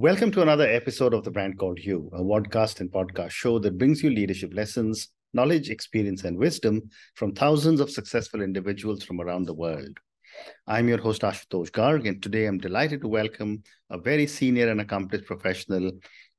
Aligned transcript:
Welcome 0.00 0.30
to 0.30 0.40
another 0.40 0.66
episode 0.66 1.12
of 1.12 1.24
The 1.24 1.30
Brand 1.30 1.58
Called 1.58 1.78
You, 1.78 2.08
a 2.14 2.22
podcast 2.22 2.80
and 2.80 2.90
podcast 2.90 3.32
show 3.32 3.58
that 3.58 3.76
brings 3.76 4.02
you 4.02 4.08
leadership 4.08 4.54
lessons, 4.54 5.08
knowledge, 5.34 5.68
experience, 5.68 6.24
and 6.24 6.38
wisdom 6.38 6.88
from 7.16 7.34
thousands 7.34 7.80
of 7.80 7.90
successful 7.90 8.40
individuals 8.40 9.04
from 9.04 9.20
around 9.20 9.44
the 9.44 9.52
world. 9.52 9.98
I'm 10.66 10.88
your 10.88 10.96
host, 10.96 11.20
Ashutosh 11.20 11.70
Garg, 11.72 12.08
and 12.08 12.22
today 12.22 12.46
I'm 12.46 12.56
delighted 12.56 13.02
to 13.02 13.08
welcome 13.08 13.62
a 13.90 13.98
very 13.98 14.26
senior 14.26 14.70
and 14.70 14.80
accomplished 14.80 15.26
professional 15.26 15.90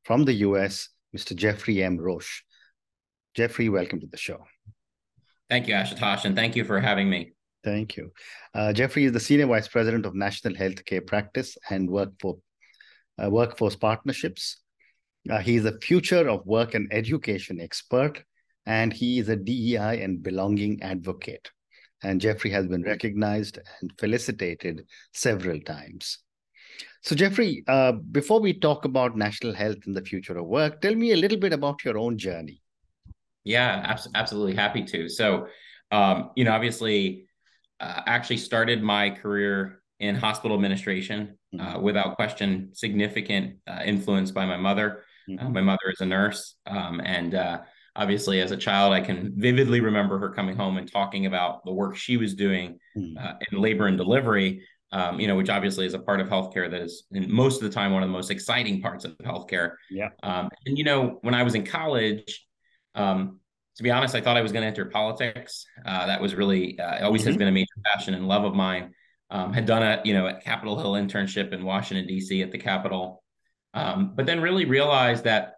from 0.06 0.26
the 0.26 0.34
US, 0.48 0.90
Mr. 1.16 1.36
Geoffrey 1.36 1.84
M. 1.84 2.00
Roche. 2.00 2.42
Geoffrey, 3.36 3.70
welcome 3.70 4.00
to 4.00 4.08
the 4.08 4.18
show. 4.18 4.44
Thank 5.52 5.68
you, 5.68 5.76
Ashutosh, 5.76 6.26
and 6.26 6.36
thank 6.36 6.56
you 6.56 6.64
for 6.64 6.80
having 6.80 7.12
me. 7.12 7.34
Thank 7.64 7.96
you. 7.96 8.12
Uh, 8.56 8.74
Geoffrey 8.74 9.06
is 9.06 9.12
the 9.12 9.20
Senior 9.20 9.46
Vice 9.46 9.68
President 9.68 10.08
of 10.08 10.16
National 10.16 10.56
Healthcare 10.56 11.06
Practice 11.06 11.60
and 11.70 11.88
Workforce, 11.88 12.40
workforce 13.30 13.76
Partnerships. 13.76 14.58
Uh, 15.30 15.40
he 15.40 15.56
is 15.56 15.66
a 15.66 15.78
future 15.80 16.28
of 16.30 16.46
work 16.46 16.74
and 16.74 16.92
education 16.92 17.60
expert, 17.60 18.24
and 18.66 18.92
he 18.92 19.20
is 19.20 19.30
a 19.30 19.36
DEI 19.36 19.96
and 19.96 20.24
belonging 20.24 20.82
advocate. 20.82 21.52
And 22.04 22.20
Geoffrey 22.20 22.50
has 22.52 22.68
been 22.68 22.84
recognized 22.84 23.60
and 23.82 23.92
felicitated 24.00 24.88
several 25.14 25.60
times. 25.60 26.20
So, 27.04 27.16
Geoffrey, 27.16 27.64
uh, 27.68 27.94
before 27.94 28.40
we 28.40 28.54
talk 28.54 28.86
about 28.86 29.18
national 29.18 29.54
health 29.54 29.78
and 29.86 29.96
the 29.96 30.02
future 30.02 30.38
of 30.38 30.46
work, 30.46 30.82
tell 30.82 30.96
me 30.96 31.12
a 31.12 31.18
little 31.18 31.38
bit 31.38 31.54
about 31.54 31.84
your 31.84 31.98
own 31.98 32.18
journey. 32.18 32.62
Yeah, 33.44 33.82
abs- 33.86 34.10
absolutely 34.14 34.56
happy 34.56 34.84
to. 34.86 35.10
So, 35.10 35.48
um, 35.92 36.32
you 36.36 36.44
know, 36.44 36.54
obviously, 36.54 37.26
uh, 37.80 38.02
actually 38.06 38.38
started 38.38 38.84
my 38.84 39.10
career 39.10 39.81
in 40.02 40.16
hospital 40.16 40.56
administration 40.56 41.38
uh, 41.58 41.64
mm-hmm. 41.64 41.82
without 41.82 42.16
question, 42.16 42.72
significant 42.74 43.58
uh, 43.68 43.82
influence 43.86 44.32
by 44.32 44.46
my 44.48 44.58
mother. 44.58 45.04
Uh, 45.30 45.34
mm-hmm. 45.34 45.54
my 45.54 45.62
mother 45.62 45.90
is 45.94 46.02
a 46.02 46.06
nurse. 46.06 46.56
Um, 46.66 47.00
and 47.06 47.36
uh, 47.36 47.62
obviously, 47.96 48.42
as 48.42 48.52
a 48.52 48.58
child, 48.58 48.94
I 48.94 49.02
can 49.02 49.34
vividly 49.36 49.80
remember 49.80 50.18
her 50.18 50.30
coming 50.30 50.58
home 50.58 50.78
and 50.78 50.92
talking 50.92 51.28
about 51.28 51.64
the 51.66 51.72
work 51.72 51.96
she 51.96 52.18
was 52.18 52.34
doing 52.34 52.80
mm-hmm. 52.98 53.16
in 53.52 53.62
labor 53.62 53.88
and 53.88 53.98
delivery. 53.98 54.64
Um, 54.94 55.22
you 55.22 55.28
know, 55.28 55.36
which 55.36 55.50
obviously 55.50 55.86
is 55.86 55.94
a 55.94 56.00
part 56.00 56.20
of 56.20 56.28
healthcare 56.28 56.70
that 56.70 56.82
is, 56.82 57.04
in 57.12 57.32
most 57.32 57.62
of 57.62 57.64
the 57.64 57.74
time, 57.74 57.94
one 57.94 58.04
of 58.04 58.10
the 58.10 58.14
most 58.14 58.30
exciting 58.30 58.82
parts 58.82 59.06
of 59.06 59.18
healthcare. 59.20 59.76
Yeah. 59.90 60.10
Um, 60.22 60.50
and 60.66 60.78
you 60.78 60.84
know, 60.84 61.20
when 61.22 61.34
I 61.34 61.44
was 61.44 61.56
in 61.56 61.66
college, 61.66 62.46
um, 62.94 63.40
to 63.78 63.84
be 63.84 63.92
honest, 63.92 64.16
I 64.16 64.22
thought 64.22 64.36
I 64.36 64.42
was 64.42 64.52
going 64.52 64.64
to 64.64 64.68
enter 64.68 64.84
politics. 64.84 65.66
Uh, 65.86 66.08
that 66.08 66.20
was 66.20 66.36
really 66.36 66.78
uh, 66.78 67.06
always 67.06 67.22
mm-hmm. 67.22 67.30
has 67.30 67.38
been 67.38 67.48
a 67.48 67.54
major 67.54 67.68
passion 67.86 68.16
and 68.16 68.28
love 68.28 68.44
of 68.44 68.54
mine. 68.54 68.94
Um, 69.32 69.54
had 69.54 69.66
done 69.66 69.82
a 69.82 70.02
you 70.04 70.14
know 70.14 70.28
a 70.28 70.34
Capitol 70.34 70.78
Hill 70.78 70.94
internship 70.94 71.54
in 71.54 71.64
Washington 71.64 72.06
D.C. 72.06 72.42
at 72.42 72.52
the 72.52 72.58
Capitol, 72.58 73.24
um, 73.74 74.14
but 74.16 74.26
then 74.26 74.42
really 74.42 74.66
realized 74.66 75.24
that 75.24 75.56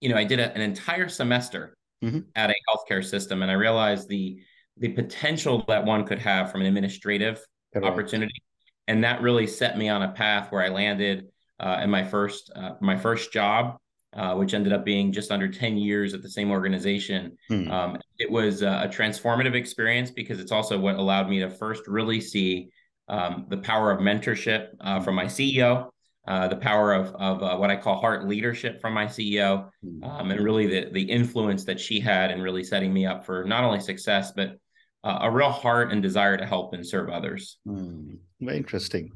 you 0.00 0.08
know 0.08 0.16
I 0.16 0.24
did 0.24 0.38
a, 0.38 0.54
an 0.54 0.60
entire 0.60 1.08
semester 1.08 1.76
mm-hmm. 2.04 2.20
at 2.36 2.50
a 2.50 2.54
healthcare 2.68 3.04
system, 3.04 3.42
and 3.42 3.50
I 3.50 3.54
realized 3.54 4.08
the 4.08 4.38
the 4.76 4.90
potential 4.90 5.64
that 5.66 5.84
one 5.84 6.04
could 6.06 6.20
have 6.20 6.52
from 6.52 6.60
an 6.60 6.68
administrative 6.68 7.44
Correct. 7.72 7.86
opportunity, 7.86 8.42
and 8.86 9.02
that 9.02 9.22
really 9.22 9.48
set 9.48 9.76
me 9.76 9.88
on 9.88 10.02
a 10.02 10.12
path 10.12 10.52
where 10.52 10.62
I 10.62 10.68
landed 10.68 11.26
uh, 11.58 11.80
in 11.82 11.90
my 11.90 12.04
first 12.04 12.52
uh, 12.54 12.74
my 12.80 12.96
first 12.96 13.32
job 13.32 13.78
uh, 14.14 14.34
which 14.34 14.54
ended 14.54 14.72
up 14.72 14.84
being 14.84 15.12
just 15.12 15.30
under 15.30 15.48
10 15.48 15.76
years 15.76 16.14
at 16.14 16.22
the 16.22 16.30
same 16.30 16.50
organization. 16.50 17.36
Hmm. 17.48 17.70
Um, 17.70 17.98
it 18.18 18.30
was 18.30 18.62
a, 18.62 18.82
a, 18.84 18.88
transformative 18.88 19.54
experience 19.54 20.10
because 20.10 20.40
it's 20.40 20.52
also 20.52 20.78
what 20.78 20.96
allowed 20.96 21.28
me 21.28 21.38
to 21.40 21.48
first 21.48 21.86
really 21.86 22.20
see 22.20 22.70
um, 23.08 23.46
the 23.48 23.56
power 23.58 23.90
of 23.90 24.00
mentorship 24.00 24.68
uh, 24.80 25.00
from 25.00 25.14
my 25.14 25.24
CEO, 25.24 25.88
uh, 26.26 26.48
the 26.48 26.56
power 26.56 26.92
of, 26.92 27.14
of 27.14 27.42
uh, 27.42 27.56
what 27.56 27.70
I 27.70 27.76
call 27.76 28.00
heart 28.00 28.26
leadership 28.26 28.80
from 28.80 28.92
my 28.92 29.06
CEO, 29.06 29.70
um, 30.02 30.30
and 30.30 30.40
really 30.40 30.66
the, 30.66 30.90
the 30.92 31.02
influence 31.02 31.64
that 31.64 31.80
she 31.80 32.00
had 32.00 32.30
in 32.30 32.42
really 32.42 32.64
setting 32.64 32.92
me 32.92 33.06
up 33.06 33.24
for 33.24 33.44
not 33.44 33.64
only 33.64 33.80
success, 33.80 34.32
but 34.32 34.58
uh, 35.04 35.20
a 35.22 35.30
real 35.30 35.50
heart 35.50 35.92
and 35.92 36.02
desire 36.02 36.36
to 36.36 36.44
help 36.44 36.74
and 36.74 36.86
serve 36.86 37.08
others. 37.08 37.58
Hmm. 37.64 38.16
Very 38.40 38.58
interesting. 38.58 39.10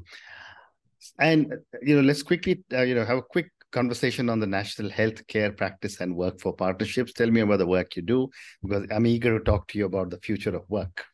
And 1.19 1.53
you 1.81 1.95
know, 1.95 2.01
let's 2.01 2.23
quickly 2.23 2.63
uh, 2.73 2.81
you 2.81 2.95
know 2.95 3.05
have 3.05 3.17
a 3.17 3.21
quick 3.21 3.51
conversation 3.73 4.29
on 4.29 4.39
the 4.39 4.47
national 4.47 4.89
healthcare 4.91 5.55
practice 5.55 5.99
and 5.99 6.15
workforce 6.15 6.55
partnerships. 6.57 7.13
Tell 7.13 7.29
me 7.29 7.41
about 7.41 7.59
the 7.59 7.67
work 7.67 7.95
you 7.95 8.03
do 8.03 8.29
because 8.61 8.87
I'm 8.91 9.05
eager 9.05 9.37
to 9.37 9.43
talk 9.43 9.67
to 9.69 9.77
you 9.77 9.85
about 9.85 10.11
the 10.11 10.19
future 10.19 10.55
of 10.55 10.63
work. 10.69 11.05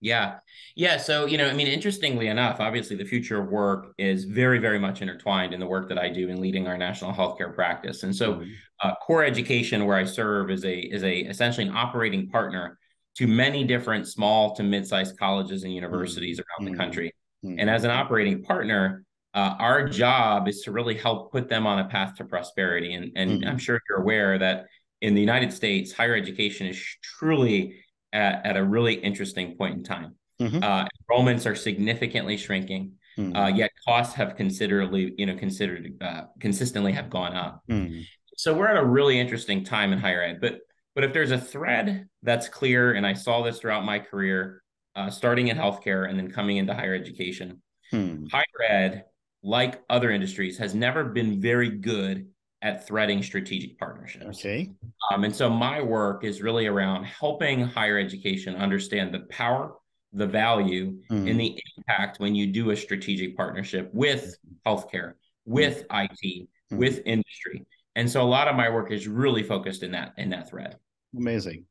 Yeah. 0.00 0.38
Yeah. 0.76 0.98
So, 0.98 1.24
you 1.24 1.38
know, 1.38 1.48
I 1.48 1.54
mean, 1.54 1.66
interestingly 1.66 2.28
enough, 2.28 2.60
obviously 2.60 2.96
the 2.96 3.04
future 3.04 3.40
of 3.42 3.48
work 3.48 3.94
is 3.96 4.24
very, 4.24 4.58
very 4.58 4.78
much 4.78 5.00
intertwined 5.00 5.54
in 5.54 5.60
the 5.60 5.66
work 5.66 5.88
that 5.88 5.98
I 5.98 6.10
do 6.10 6.28
in 6.28 6.40
leading 6.40 6.68
our 6.68 6.76
national 6.76 7.12
healthcare 7.14 7.54
practice. 7.54 8.02
And 8.02 8.14
so 8.14 8.34
mm-hmm. 8.34 8.50
uh, 8.82 8.92
Collegis 9.08 9.26
education 9.26 9.86
where 9.86 9.96
I 9.96 10.04
serve 10.04 10.50
is 10.50 10.64
a 10.64 10.78
is 10.78 11.02
a 11.02 11.20
essentially 11.20 11.66
an 11.66 11.74
operating 11.74 12.28
partner 12.28 12.78
to 13.16 13.26
many 13.26 13.64
different 13.64 14.06
small 14.06 14.54
to 14.56 14.62
mid-sized 14.62 15.18
colleges 15.18 15.64
and 15.64 15.74
universities 15.74 16.38
mm-hmm. 16.38 16.64
around 16.64 16.72
the 16.72 16.78
country. 16.78 17.14
Mm-hmm. 17.42 17.58
And 17.60 17.70
as 17.70 17.84
an 17.84 17.90
operating 17.90 18.42
partner, 18.42 19.05
uh, 19.36 19.54
our 19.58 19.86
job 19.86 20.48
is 20.48 20.62
to 20.62 20.72
really 20.72 20.96
help 20.96 21.30
put 21.30 21.46
them 21.46 21.66
on 21.66 21.78
a 21.78 21.84
path 21.84 22.14
to 22.16 22.24
prosperity. 22.24 22.94
And, 22.94 23.12
and 23.16 23.30
mm-hmm. 23.30 23.48
I'm 23.48 23.58
sure 23.58 23.78
you're 23.88 24.00
aware 24.00 24.38
that 24.38 24.66
in 25.02 25.14
the 25.14 25.20
United 25.20 25.52
States, 25.52 25.92
higher 25.92 26.14
education 26.14 26.66
is 26.66 26.82
truly 27.02 27.84
at, 28.14 28.46
at 28.46 28.56
a 28.56 28.64
really 28.64 28.94
interesting 28.94 29.54
point 29.54 29.74
in 29.74 29.84
time. 29.84 30.14
Mm-hmm. 30.40 30.62
Uh, 30.62 30.86
enrollments 31.10 31.44
are 31.44 31.54
significantly 31.54 32.38
shrinking, 32.38 32.92
mm-hmm. 33.18 33.36
uh, 33.36 33.48
yet 33.48 33.72
costs 33.86 34.14
have 34.14 34.36
considerably, 34.36 35.14
you 35.18 35.26
know, 35.26 35.36
considered 35.36 35.92
uh, 36.00 36.22
consistently 36.40 36.92
have 36.92 37.10
gone 37.10 37.34
up. 37.34 37.62
Mm-hmm. 37.70 38.00
So 38.38 38.54
we're 38.54 38.68
at 38.68 38.78
a 38.78 38.84
really 38.84 39.20
interesting 39.20 39.64
time 39.64 39.92
in 39.92 39.98
higher 39.98 40.22
ed. 40.22 40.40
But 40.40 40.60
but 40.94 41.04
if 41.04 41.12
there's 41.12 41.30
a 41.30 41.38
thread 41.38 42.08
that's 42.22 42.48
clear, 42.48 42.92
and 42.92 43.06
I 43.06 43.12
saw 43.12 43.42
this 43.42 43.58
throughout 43.58 43.84
my 43.84 43.98
career, 43.98 44.62
uh, 44.94 45.10
starting 45.10 45.48
in 45.48 45.58
healthcare 45.58 46.08
and 46.08 46.18
then 46.18 46.30
coming 46.30 46.56
into 46.56 46.74
higher 46.74 46.94
education, 46.94 47.60
hmm. 47.90 48.26
higher 48.32 48.62
ed 48.66 49.04
like 49.42 49.82
other 49.88 50.10
industries, 50.10 50.58
has 50.58 50.74
never 50.74 51.04
been 51.04 51.40
very 51.40 51.70
good 51.70 52.26
at 52.62 52.86
threading 52.86 53.22
strategic 53.22 53.78
partnerships. 53.78 54.40
Okay. 54.40 54.70
Um, 55.10 55.24
and 55.24 55.34
so 55.34 55.48
my 55.48 55.80
work 55.80 56.24
is 56.24 56.42
really 56.42 56.66
around 56.66 57.04
helping 57.04 57.60
higher 57.60 57.98
education 57.98 58.56
understand 58.56 59.12
the 59.12 59.20
power, 59.30 59.74
the 60.12 60.26
value, 60.26 60.98
mm. 61.10 61.30
and 61.30 61.38
the 61.38 61.60
impact 61.76 62.18
when 62.18 62.34
you 62.34 62.46
do 62.46 62.70
a 62.70 62.76
strategic 62.76 63.36
partnership 63.36 63.90
with 63.92 64.36
healthcare, 64.66 65.12
with 65.44 65.86
mm. 65.88 66.04
IT, 66.04 66.48
mm. 66.72 66.78
with 66.78 67.02
industry. 67.04 67.64
And 67.94 68.10
so 68.10 68.22
a 68.22 68.24
lot 68.24 68.48
of 68.48 68.56
my 68.56 68.68
work 68.68 68.90
is 68.90 69.06
really 69.06 69.42
focused 69.42 69.82
in 69.82 69.92
that 69.92 70.14
in 70.16 70.30
that 70.30 70.50
thread. 70.50 70.76
Amazing. 71.16 71.64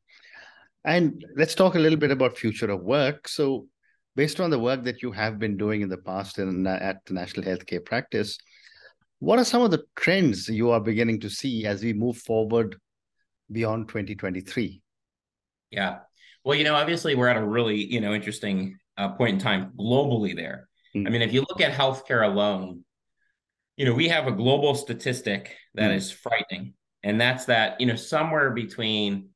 And 0.85 1.25
let's 1.35 1.55
talk 1.55 1.75
a 1.75 1.79
little 1.79 1.99
bit 1.99 2.11
about 2.11 2.37
future 2.37 2.69
of 2.69 2.81
work. 2.81 3.27
So 3.27 3.67
based 4.15 4.39
on 4.39 4.49
the 4.49 4.59
work 4.59 4.83
that 4.83 5.01
you 5.01 5.11
have 5.11 5.39
been 5.39 5.57
doing 5.57 5.81
in 5.81 5.89
the 5.89 5.97
past 5.97 6.39
in, 6.39 6.65
at 6.67 7.05
the 7.05 7.13
National 7.13 7.45
Healthcare 7.45 7.83
Practice, 7.83 8.37
what 9.19 9.39
are 9.39 9.45
some 9.45 9.61
of 9.61 9.71
the 9.71 9.83
trends 9.95 10.47
you 10.47 10.71
are 10.71 10.79
beginning 10.79 11.19
to 11.21 11.29
see 11.29 11.65
as 11.65 11.83
we 11.83 11.93
move 11.93 12.17
forward 12.17 12.77
beyond 13.51 13.87
2023? 13.87 14.81
Yeah. 15.71 15.99
Well, 16.43 16.57
you 16.57 16.63
know, 16.63 16.75
obviously 16.75 17.15
we're 17.15 17.27
at 17.27 17.37
a 17.37 17.43
really, 17.43 17.83
you 17.83 18.01
know, 18.01 18.13
interesting 18.13 18.77
uh, 18.97 19.09
point 19.09 19.33
in 19.33 19.39
time 19.39 19.73
globally 19.77 20.35
there. 20.35 20.69
Mm-hmm. 20.95 21.07
I 21.07 21.09
mean, 21.09 21.21
if 21.21 21.33
you 21.33 21.41
look 21.41 21.61
at 21.61 21.73
healthcare 21.73 22.25
alone, 22.25 22.83
you 23.77 23.85
know, 23.85 23.93
we 23.93 24.07
have 24.07 24.27
a 24.27 24.31
global 24.31 24.75
statistic 24.75 25.55
that 25.73 25.89
mm-hmm. 25.89 25.97
is 25.97 26.11
frightening. 26.11 26.73
And 27.03 27.19
that's 27.19 27.45
that, 27.45 27.81
you 27.81 27.87
know, 27.87 27.95
somewhere 27.95 28.51
between 28.51 29.29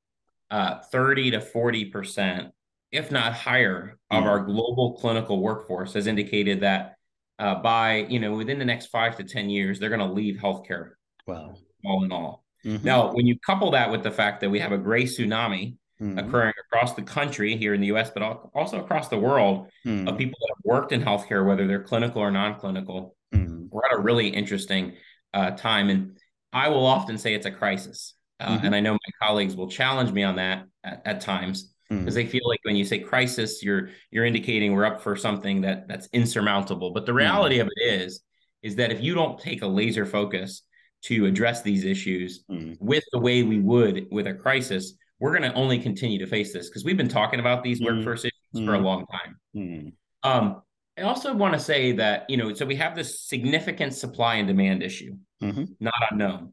uh, 0.50 0.80
30 0.92 1.32
to 1.32 1.40
40% 1.40 2.52
if 2.92 3.12
not 3.12 3.34
higher, 3.34 3.98
of 4.12 4.24
our 4.26 4.40
global 4.40 4.94
clinical 4.94 5.40
workforce 5.40 5.94
has 5.94 6.08
indicated 6.08 6.62
that 6.62 6.96
uh, 7.38 7.56
by 7.56 7.98
you 8.10 8.20
know 8.20 8.34
within 8.34 8.60
the 8.60 8.66
next 8.66 8.88
five 8.88 9.16
to 9.18 9.24
ten 9.24 9.50
years 9.50 9.80
they're 9.80 9.90
going 9.90 10.00
to 10.00 10.14
leave 10.14 10.38
healthcare. 10.38 10.92
Wow. 11.28 11.54
All 11.86 12.04
in 12.04 12.12
all. 12.12 12.44
Mm-hmm. 12.66 12.86
Now, 12.86 13.14
when 13.14 13.26
you 13.26 13.38
couple 13.40 13.72
that 13.72 13.90
with 13.90 14.04
the 14.04 14.12
fact 14.12 14.42
that 14.42 14.50
we 14.50 14.60
have 14.60 14.72
a 14.72 14.78
gray 14.78 15.04
tsunami 15.04 15.78
mm-hmm. 16.02 16.18
occurring 16.18 16.54
across 16.66 16.94
the 16.94 17.02
country 17.02 17.56
here 17.56 17.74
in 17.74 17.82
the 17.82 17.88
U.S., 17.88 18.10
but 18.10 18.22
also 18.54 18.84
across 18.84 19.08
the 19.08 19.18
world, 19.18 19.68
mm-hmm. 19.86 20.08
of 20.08 20.18
people 20.18 20.38
that 20.42 20.56
have 20.56 20.66
worked 20.66 20.92
in 20.92 21.02
healthcare, 21.02 21.46
whether 21.46 21.68
they're 21.68 21.84
clinical 21.84 22.22
or 22.22 22.32
non-clinical, 22.32 23.16
mm-hmm. 23.34 23.68
we're 23.70 23.86
at 23.86 23.98
a 23.98 24.02
really 24.02 24.28
interesting 24.28 24.94
uh, 25.34 25.52
time, 25.52 25.90
and 25.90 26.18
I 26.52 26.68
will 26.68 26.86
often 26.86 27.18
say 27.18 27.34
it's 27.34 27.46
a 27.46 27.52
crisis. 27.52 28.16
Uh, 28.42 28.58
mm-hmm. 28.58 28.66
and 28.66 28.76
I 28.76 28.80
know 28.80 28.94
my 28.94 29.26
colleagues 29.26 29.56
will 29.56 29.70
challenge 29.70 30.12
me 30.12 30.24
on 30.24 30.38
that 30.38 30.66
at, 30.84 31.02
at 31.06 31.22
times 31.22 31.74
because 31.90 32.14
mm. 32.14 32.16
they 32.16 32.26
feel 32.26 32.48
like 32.48 32.60
when 32.64 32.76
you 32.76 32.86
say 32.86 33.00
crisis 33.00 33.64
you're 33.64 33.90
you're 34.12 34.26
indicating 34.26 34.74
we're 34.74 34.86
up 34.86 35.02
for 35.02 35.16
something 35.16 35.62
that 35.62 35.88
that's 35.88 36.08
insurmountable 36.14 36.92
but 36.92 37.06
the 37.06 37.14
reality 37.14 37.58
mm. 37.58 37.62
of 37.62 37.70
it 37.76 37.84
is 37.84 38.22
is 38.62 38.76
that 38.76 38.92
if 38.92 39.02
you 39.02 39.16
don't 39.16 39.40
take 39.40 39.62
a 39.62 39.68
laser 39.68 40.06
focus 40.06 40.64
to 41.02 41.26
address 41.26 41.62
these 41.62 41.86
issues 41.86 42.44
mm. 42.50 42.76
with 42.80 43.04
the 43.12 43.20
way 43.20 43.44
we 43.44 43.60
would 43.60 44.08
with 44.12 44.28
a 44.28 44.34
crisis 44.34 44.94
we're 45.20 45.38
going 45.38 45.50
to 45.50 45.58
only 45.58 45.80
continue 45.80 46.20
to 46.20 46.28
face 46.28 46.54
this 46.54 46.70
because 46.70 46.86
we've 46.86 46.98
been 46.98 47.10
talking 47.10 47.40
about 47.40 47.64
these 47.64 47.82
mm. 47.82 47.86
workforce 47.86 48.26
issues 48.26 48.66
for 48.66 48.76
a 48.76 48.80
mm. 48.80 48.84
long 48.84 49.06
time 49.08 49.40
mm. 49.56 49.94
um 50.24 50.62
I 50.98 51.04
also 51.04 51.34
want 51.34 51.54
to 51.54 51.60
say 51.62 51.94
that, 51.94 52.30
you 52.30 52.36
know, 52.36 52.54
so 52.54 52.66
we 52.66 52.76
have 52.76 52.94
this 52.94 53.22
significant 53.22 53.94
supply 53.94 54.36
and 54.36 54.48
demand 54.50 54.84
issue, 54.84 55.16
mm-hmm. 55.42 55.64
not 55.80 55.94
unknown. 56.12 56.52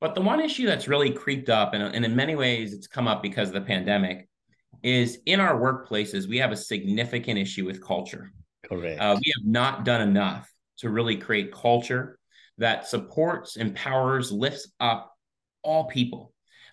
But 0.00 0.16
the 0.16 0.20
one 0.20 0.40
issue 0.40 0.66
that's 0.66 0.88
really 0.88 1.10
creeped 1.10 1.48
up, 1.48 1.74
and, 1.74 1.82
and 1.82 2.04
in 2.04 2.16
many 2.16 2.34
ways 2.34 2.72
it's 2.72 2.88
come 2.88 3.06
up 3.06 3.22
because 3.22 3.48
of 3.48 3.54
the 3.54 3.60
pandemic, 3.60 4.28
is 4.84 5.18
in 5.26 5.40
our 5.40 5.58
workplaces, 5.58 6.28
we 6.28 6.38
have 6.38 6.52
a 6.52 6.56
significant 6.56 7.38
issue 7.38 7.64
with 7.64 7.82
culture. 7.82 8.30
Correct. 8.68 9.00
Uh, 9.00 9.16
we 9.16 9.32
have 9.36 9.46
not 9.50 9.84
done 9.84 10.02
enough 10.02 10.52
to 10.78 10.90
really 10.90 11.16
create 11.16 11.52
culture 11.52 12.18
that 12.58 12.86
supports, 12.86 13.56
empowers, 13.56 14.30
lifts 14.30 14.70
up 14.78 15.12
all 15.62 15.84
people. 15.84 16.32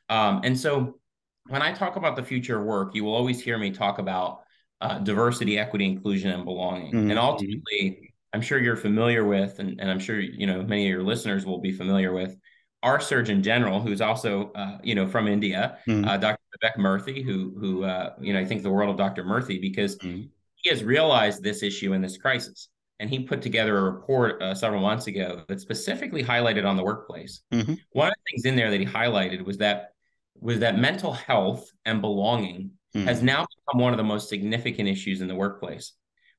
Um, 0.10 0.42
and 0.44 0.60
so 0.60 1.00
when 1.48 1.62
I 1.62 1.72
talk 1.72 1.96
about 1.96 2.16
the 2.16 2.24
future 2.24 2.60
of 2.60 2.66
work, 2.66 2.94
you 2.94 3.06
will 3.06 3.16
always 3.16 3.42
hear 3.42 3.58
me 3.58 3.72
talk 3.72 3.98
about 3.98 4.42
uh, 4.82 5.00
diversity, 5.00 5.58
equity, 5.58 5.86
inclusion, 5.86 6.32
and 6.32 6.44
belonging. 6.44 6.94
Mm-hmm. 6.94 7.12
And 7.12 7.20
ultimately, 7.20 8.14
I'm 8.34 8.42
sure 8.42 8.60
you're 8.60 8.76
familiar 8.76 9.26
with, 9.26 9.60
and, 9.60 9.80
and 9.80 9.90
I'm 9.90 10.00
sure 10.00 10.20
you 10.20 10.48
know 10.48 10.64
many 10.64 10.86
of 10.86 10.90
your 10.90 11.04
listeners 11.04 11.46
will 11.46 11.60
be 11.60 11.72
familiar 11.72 12.12
with 12.12 12.36
our 12.84 13.00
Surgeon 13.00 13.44
General, 13.44 13.80
who's 13.80 14.02
also 14.02 14.52
uh, 14.54 14.78
you 14.84 14.96
know 14.96 15.08
from 15.08 15.28
India, 15.28 15.78
mm-hmm. 15.88 16.08
uh, 16.08 16.18
Dr. 16.18 16.40
Vivek 16.64 16.78
Murthy, 16.78 17.24
who 17.24 17.54
who 17.60 17.84
uh, 17.84 18.14
you 18.20 18.34
know 18.34 18.40
I 18.40 18.46
think 18.46 18.64
the 18.64 18.72
world 18.72 18.90
of 18.90 18.98
Dr. 18.98 19.24
Murthy 19.24 19.62
because 19.62 19.98
mm-hmm. 19.98 20.24
he 20.56 20.70
has 20.70 20.84
realized 20.84 21.44
this 21.44 21.64
issue 21.64 21.94
and 21.94 22.04
this 22.04 22.18
crisis, 22.18 22.70
and 23.00 23.10
he 23.10 23.20
put 23.20 23.42
together 23.42 23.78
a 23.78 23.84
report 23.84 24.42
uh, 24.42 24.56
several 24.56 24.82
months 24.82 25.08
ago 25.08 25.44
that 25.48 25.60
specifically 25.60 26.24
highlighted 26.24 26.66
on 26.66 26.76
the 26.76 26.84
workplace. 26.84 27.42
Mm-hmm. 27.54 27.74
One 27.92 28.08
of 28.08 28.14
the 28.14 28.32
things 28.32 28.46
in 28.46 28.56
there 28.56 28.72
that 28.72 28.80
he 28.80 28.86
highlighted 28.86 29.46
was 29.46 29.58
that 29.58 29.94
was 30.40 30.60
that 30.60 30.80
mental 30.80 31.14
health 31.14 31.70
and 31.86 32.02
belonging 32.02 32.72
mm-hmm. 32.96 33.08
has 33.08 33.22
now 33.22 33.46
become 33.46 33.82
one 33.82 33.94
of 33.94 33.98
the 33.98 34.04
most 34.04 34.28
significant 34.28 34.90
issues 34.90 35.22
in 35.22 35.28
the 35.28 35.36
workplace. 35.36 35.94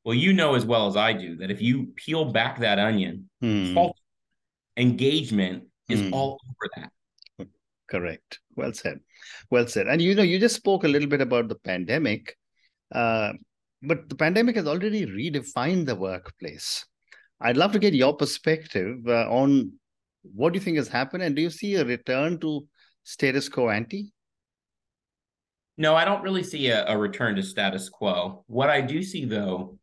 Well, 0.05 0.15
you 0.15 0.33
know 0.33 0.55
as 0.55 0.65
well 0.65 0.89
as 0.89 0.97
I 0.97 1.12
do 1.12 1.37
that 1.37 1.53
if 1.53 1.62
you 1.62 1.93
peel 1.94 2.33
back 2.33 2.59
that 2.59 2.81
onion, 2.81 3.31
mm. 3.41 3.93
engagement 4.77 5.65
is 5.93 6.03
mm. 6.03 6.12
all 6.12 6.41
over 6.49 6.71
that. 6.77 6.91
Correct. 7.89 8.41
Well 8.56 8.73
said. 8.73 9.00
Well 9.50 9.67
said. 9.67 9.87
And 9.87 10.00
you 10.00 10.15
know, 10.15 10.23
you 10.23 10.39
just 10.39 10.56
spoke 10.56 10.85
a 10.85 10.89
little 10.89 11.09
bit 11.09 11.21
about 11.21 11.49
the 11.49 11.56
pandemic, 11.56 12.37
uh, 12.94 13.33
but 13.83 14.09
the 14.09 14.15
pandemic 14.15 14.56
has 14.56 14.67
already 14.67 15.05
redefined 15.05 15.87
the 15.87 15.94
workplace. 15.94 16.87
I'd 17.41 17.56
love 17.56 17.73
to 17.73 17.79
get 17.79 17.93
your 17.93 18.17
perspective 18.17 19.06
uh, 19.06 19.29
on 19.29 19.73
what 20.23 20.53
do 20.53 20.59
you 20.59 20.65
think 20.65 20.79
has 20.79 20.89
happened, 20.89 21.23
and 21.23 21.37
do 21.37 21.43
you 21.43 21.50
see 21.50 21.75
a 21.75 21.85
return 21.85 22.39
to 22.41 22.67
status 23.03 23.49
quo 23.49 23.69
ante? 23.69 24.12
No, 25.77 25.94
I 25.94 26.05
don't 26.05 26.23
really 26.23 26.44
see 26.44 26.69
a, 26.69 26.87
a, 26.87 26.97
return 26.97 27.35
to 27.37 27.43
status 27.43 27.89
quo. 27.89 28.44
What 28.47 28.71
I 28.71 28.81
do 28.81 29.03
see, 29.03 29.25
though, 29.25 29.79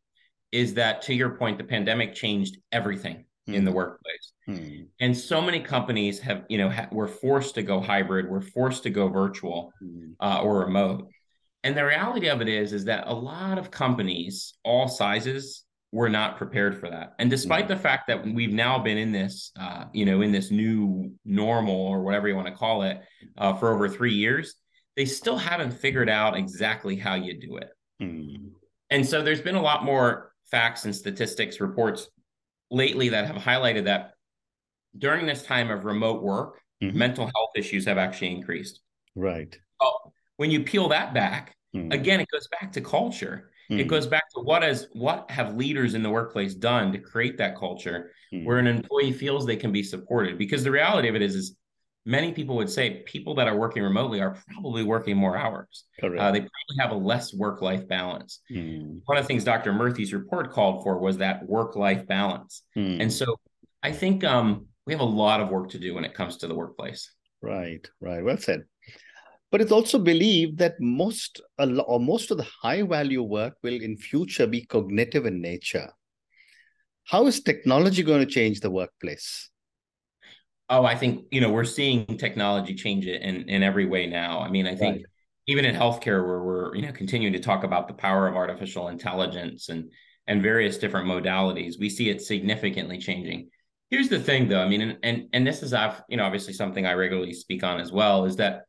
is 0.50 0.74
that 0.74 1.02
to 1.02 1.14
your 1.14 1.36
point, 1.36 1.58
the 1.58 1.64
pandemic 1.64 2.14
changed 2.14 2.58
everything 2.72 3.26
mm. 3.48 3.54
in 3.54 3.64
the 3.64 3.70
hmm. 3.70 3.76
workplace, 3.76 4.32
mm. 4.48 4.86
and 5.00 5.16
so 5.16 5.40
many 5.40 5.60
companies 5.60 6.18
have, 6.20 6.44
you 6.48 6.58
know, 6.58 6.70
ha- 6.70 6.88
were 6.92 7.08
forced 7.08 7.54
to 7.56 7.62
go 7.62 7.80
hybrid, 7.80 8.28
were 8.28 8.40
forced 8.40 8.82
to 8.84 8.90
go 8.90 9.08
virtual 9.08 9.72
mm. 9.82 10.12
uh, 10.20 10.42
or 10.42 10.60
remote. 10.60 11.08
And 11.62 11.76
the 11.76 11.84
reality 11.84 12.28
of 12.28 12.40
it 12.40 12.48
is, 12.48 12.72
is 12.72 12.86
that 12.86 13.04
a 13.06 13.14
lot 13.14 13.58
of 13.58 13.70
companies, 13.70 14.54
all 14.64 14.88
sizes, 14.88 15.64
were 15.92 16.08
not 16.08 16.36
prepared 16.36 16.78
for 16.78 16.88
that. 16.88 17.14
And 17.18 17.28
despite 17.28 17.64
mm-hmm. 17.64 17.74
the 17.74 17.80
fact 17.80 18.06
that 18.06 18.24
we've 18.24 18.52
now 18.52 18.78
been 18.78 18.96
in 18.96 19.12
this, 19.12 19.50
uh, 19.58 19.86
you 19.92 20.04
know, 20.04 20.22
in 20.22 20.30
this 20.30 20.50
new 20.50 21.12
normal 21.24 21.74
or 21.74 22.02
whatever 22.02 22.28
you 22.28 22.36
want 22.36 22.46
to 22.46 22.54
call 22.54 22.82
it 22.82 23.00
uh, 23.36 23.54
for 23.54 23.74
over 23.74 23.88
three 23.88 24.14
years, 24.14 24.54
they 24.96 25.04
still 25.04 25.36
haven't 25.36 25.72
figured 25.72 26.08
out 26.08 26.36
exactly 26.36 26.96
how 26.96 27.14
you 27.14 27.38
do 27.38 27.56
it. 27.56 27.70
Mm-hmm. 28.02 28.48
And 28.90 29.06
so 29.06 29.22
there's 29.22 29.40
been 29.40 29.56
a 29.56 29.62
lot 29.62 29.84
more 29.84 30.32
facts 30.50 30.84
and 30.84 30.94
statistics 30.94 31.60
reports 31.60 32.08
lately 32.70 33.10
that 33.10 33.26
have 33.26 33.36
highlighted 33.36 33.84
that 33.84 34.12
during 34.96 35.26
this 35.26 35.42
time 35.42 35.70
of 35.70 35.84
remote 35.84 36.22
work, 36.22 36.60
mm-hmm. 36.82 36.96
mental 36.96 37.24
health 37.26 37.50
issues 37.56 37.84
have 37.86 37.98
actually 37.98 38.32
increased. 38.32 38.80
Right. 39.14 39.58
Well, 39.80 40.12
when 40.36 40.50
you 40.50 40.62
peel 40.62 40.88
that 40.88 41.14
back, 41.14 41.54
mm-hmm. 41.74 41.92
again, 41.92 42.20
it 42.20 42.28
goes 42.30 42.48
back 42.48 42.72
to 42.72 42.80
culture 42.80 43.50
Mm-hmm. 43.70 43.80
It 43.80 43.86
goes 43.86 44.06
back 44.06 44.28
to 44.34 44.40
what 44.40 44.62
has 44.62 44.88
what 44.92 45.30
have 45.30 45.54
leaders 45.54 45.94
in 45.94 46.02
the 46.02 46.10
workplace 46.10 46.54
done 46.54 46.90
to 46.92 46.98
create 46.98 47.38
that 47.38 47.56
culture 47.56 48.10
mm-hmm. 48.32 48.44
where 48.44 48.58
an 48.58 48.66
employee 48.66 49.12
feels 49.12 49.46
they 49.46 49.56
can 49.56 49.70
be 49.70 49.82
supported. 49.82 50.38
Because 50.38 50.64
the 50.64 50.72
reality 50.72 51.08
of 51.08 51.14
it 51.14 51.22
is, 51.22 51.36
is 51.36 51.56
many 52.04 52.32
people 52.32 52.56
would 52.56 52.70
say 52.70 53.02
people 53.06 53.34
that 53.34 53.46
are 53.46 53.56
working 53.56 53.82
remotely 53.82 54.20
are 54.20 54.36
probably 54.52 54.84
working 54.84 55.16
more 55.16 55.36
hours. 55.36 55.84
Uh, 56.02 56.08
they 56.08 56.40
probably 56.40 56.76
have 56.78 56.90
a 56.92 56.94
less 56.94 57.34
work 57.34 57.60
life 57.60 57.86
balance. 57.88 58.40
Mm. 58.50 59.00
One 59.04 59.18
of 59.18 59.24
the 59.24 59.28
things 59.28 59.44
Dr. 59.44 59.72
Murthy's 59.72 60.12
report 60.12 60.52
called 60.52 60.82
for 60.82 60.98
was 60.98 61.18
that 61.18 61.46
work 61.46 61.76
life 61.76 62.06
balance. 62.06 62.62
Mm. 62.76 63.02
And 63.02 63.12
so 63.12 63.26
I 63.82 63.92
think 63.92 64.24
um, 64.24 64.66
we 64.86 64.92
have 64.92 65.00
a 65.00 65.04
lot 65.04 65.40
of 65.40 65.50
work 65.50 65.70
to 65.70 65.78
do 65.78 65.94
when 65.94 66.04
it 66.04 66.14
comes 66.14 66.38
to 66.38 66.46
the 66.46 66.54
workplace. 66.54 67.12
Right, 67.42 67.86
right. 68.00 68.24
Well 68.24 68.38
said. 68.38 68.64
But 69.50 69.60
it's 69.60 69.72
also 69.72 69.98
believed 69.98 70.58
that 70.58 70.74
most 70.78 71.40
or 71.58 71.98
most 71.98 72.30
of 72.30 72.36
the 72.36 72.46
high 72.62 72.82
value 72.82 73.22
work 73.22 73.54
will 73.62 73.80
in 73.82 73.96
future 73.96 74.46
be 74.46 74.64
cognitive 74.64 75.26
in 75.26 75.40
nature. 75.40 75.90
How 77.04 77.26
is 77.26 77.40
technology 77.40 78.04
going 78.04 78.20
to 78.20 78.32
change 78.32 78.60
the 78.60 78.70
workplace? 78.70 79.50
Oh, 80.70 80.84
I 80.84 80.94
think 80.94 81.26
you 81.30 81.40
know 81.40 81.50
we're 81.50 81.64
seeing 81.64 82.06
technology 82.06 82.74
change 82.74 83.06
it 83.06 83.22
in 83.22 83.48
in 83.48 83.62
every 83.62 83.86
way 83.86 84.06
now. 84.06 84.40
I 84.40 84.48
mean, 84.48 84.66
I 84.66 84.74
think 84.74 84.96
right. 84.96 85.04
even 85.46 85.64
in 85.64 85.74
healthcare, 85.74 86.24
where 86.26 86.42
we're 86.42 86.74
you 86.74 86.82
know 86.82 86.92
continuing 86.92 87.32
to 87.34 87.40
talk 87.40 87.64
about 87.64 87.88
the 87.88 87.94
power 87.94 88.26
of 88.28 88.36
artificial 88.36 88.88
intelligence 88.88 89.68
and 89.68 89.90
and 90.26 90.40
various 90.40 90.78
different 90.78 91.08
modalities, 91.08 91.74
we 91.78 91.90
see 91.90 92.08
it 92.08 92.22
significantly 92.22 92.98
changing. 92.98 93.50
Here's 93.90 94.08
the 94.08 94.20
thing, 94.20 94.48
though. 94.48 94.62
I 94.62 94.68
mean, 94.68 94.80
and 94.80 94.98
and, 95.02 95.24
and 95.32 95.46
this 95.46 95.62
is 95.62 95.74
I've 95.74 96.02
you 96.08 96.16
know 96.16 96.24
obviously 96.24 96.54
something 96.54 96.86
I 96.86 96.94
regularly 96.94 97.34
speak 97.34 97.64
on 97.64 97.80
as 97.80 97.90
well 97.92 98.24
is 98.24 98.36
that 98.36 98.62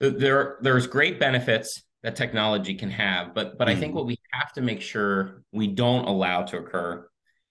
there 0.00 0.58
there's 0.62 0.86
great 0.86 1.20
benefits 1.20 1.82
that 2.02 2.16
technology 2.16 2.74
can 2.74 2.90
have 2.90 3.34
but 3.34 3.58
but 3.58 3.68
mm. 3.68 3.72
i 3.72 3.76
think 3.76 3.92
hmm. 3.92 3.98
what 3.98 4.06
we 4.06 4.18
have 4.32 4.52
to 4.52 4.62
make 4.62 4.80
sure 4.80 5.42
we 5.52 5.66
don't 5.66 6.06
allow 6.06 6.42
to 6.42 6.56
occur 6.56 7.06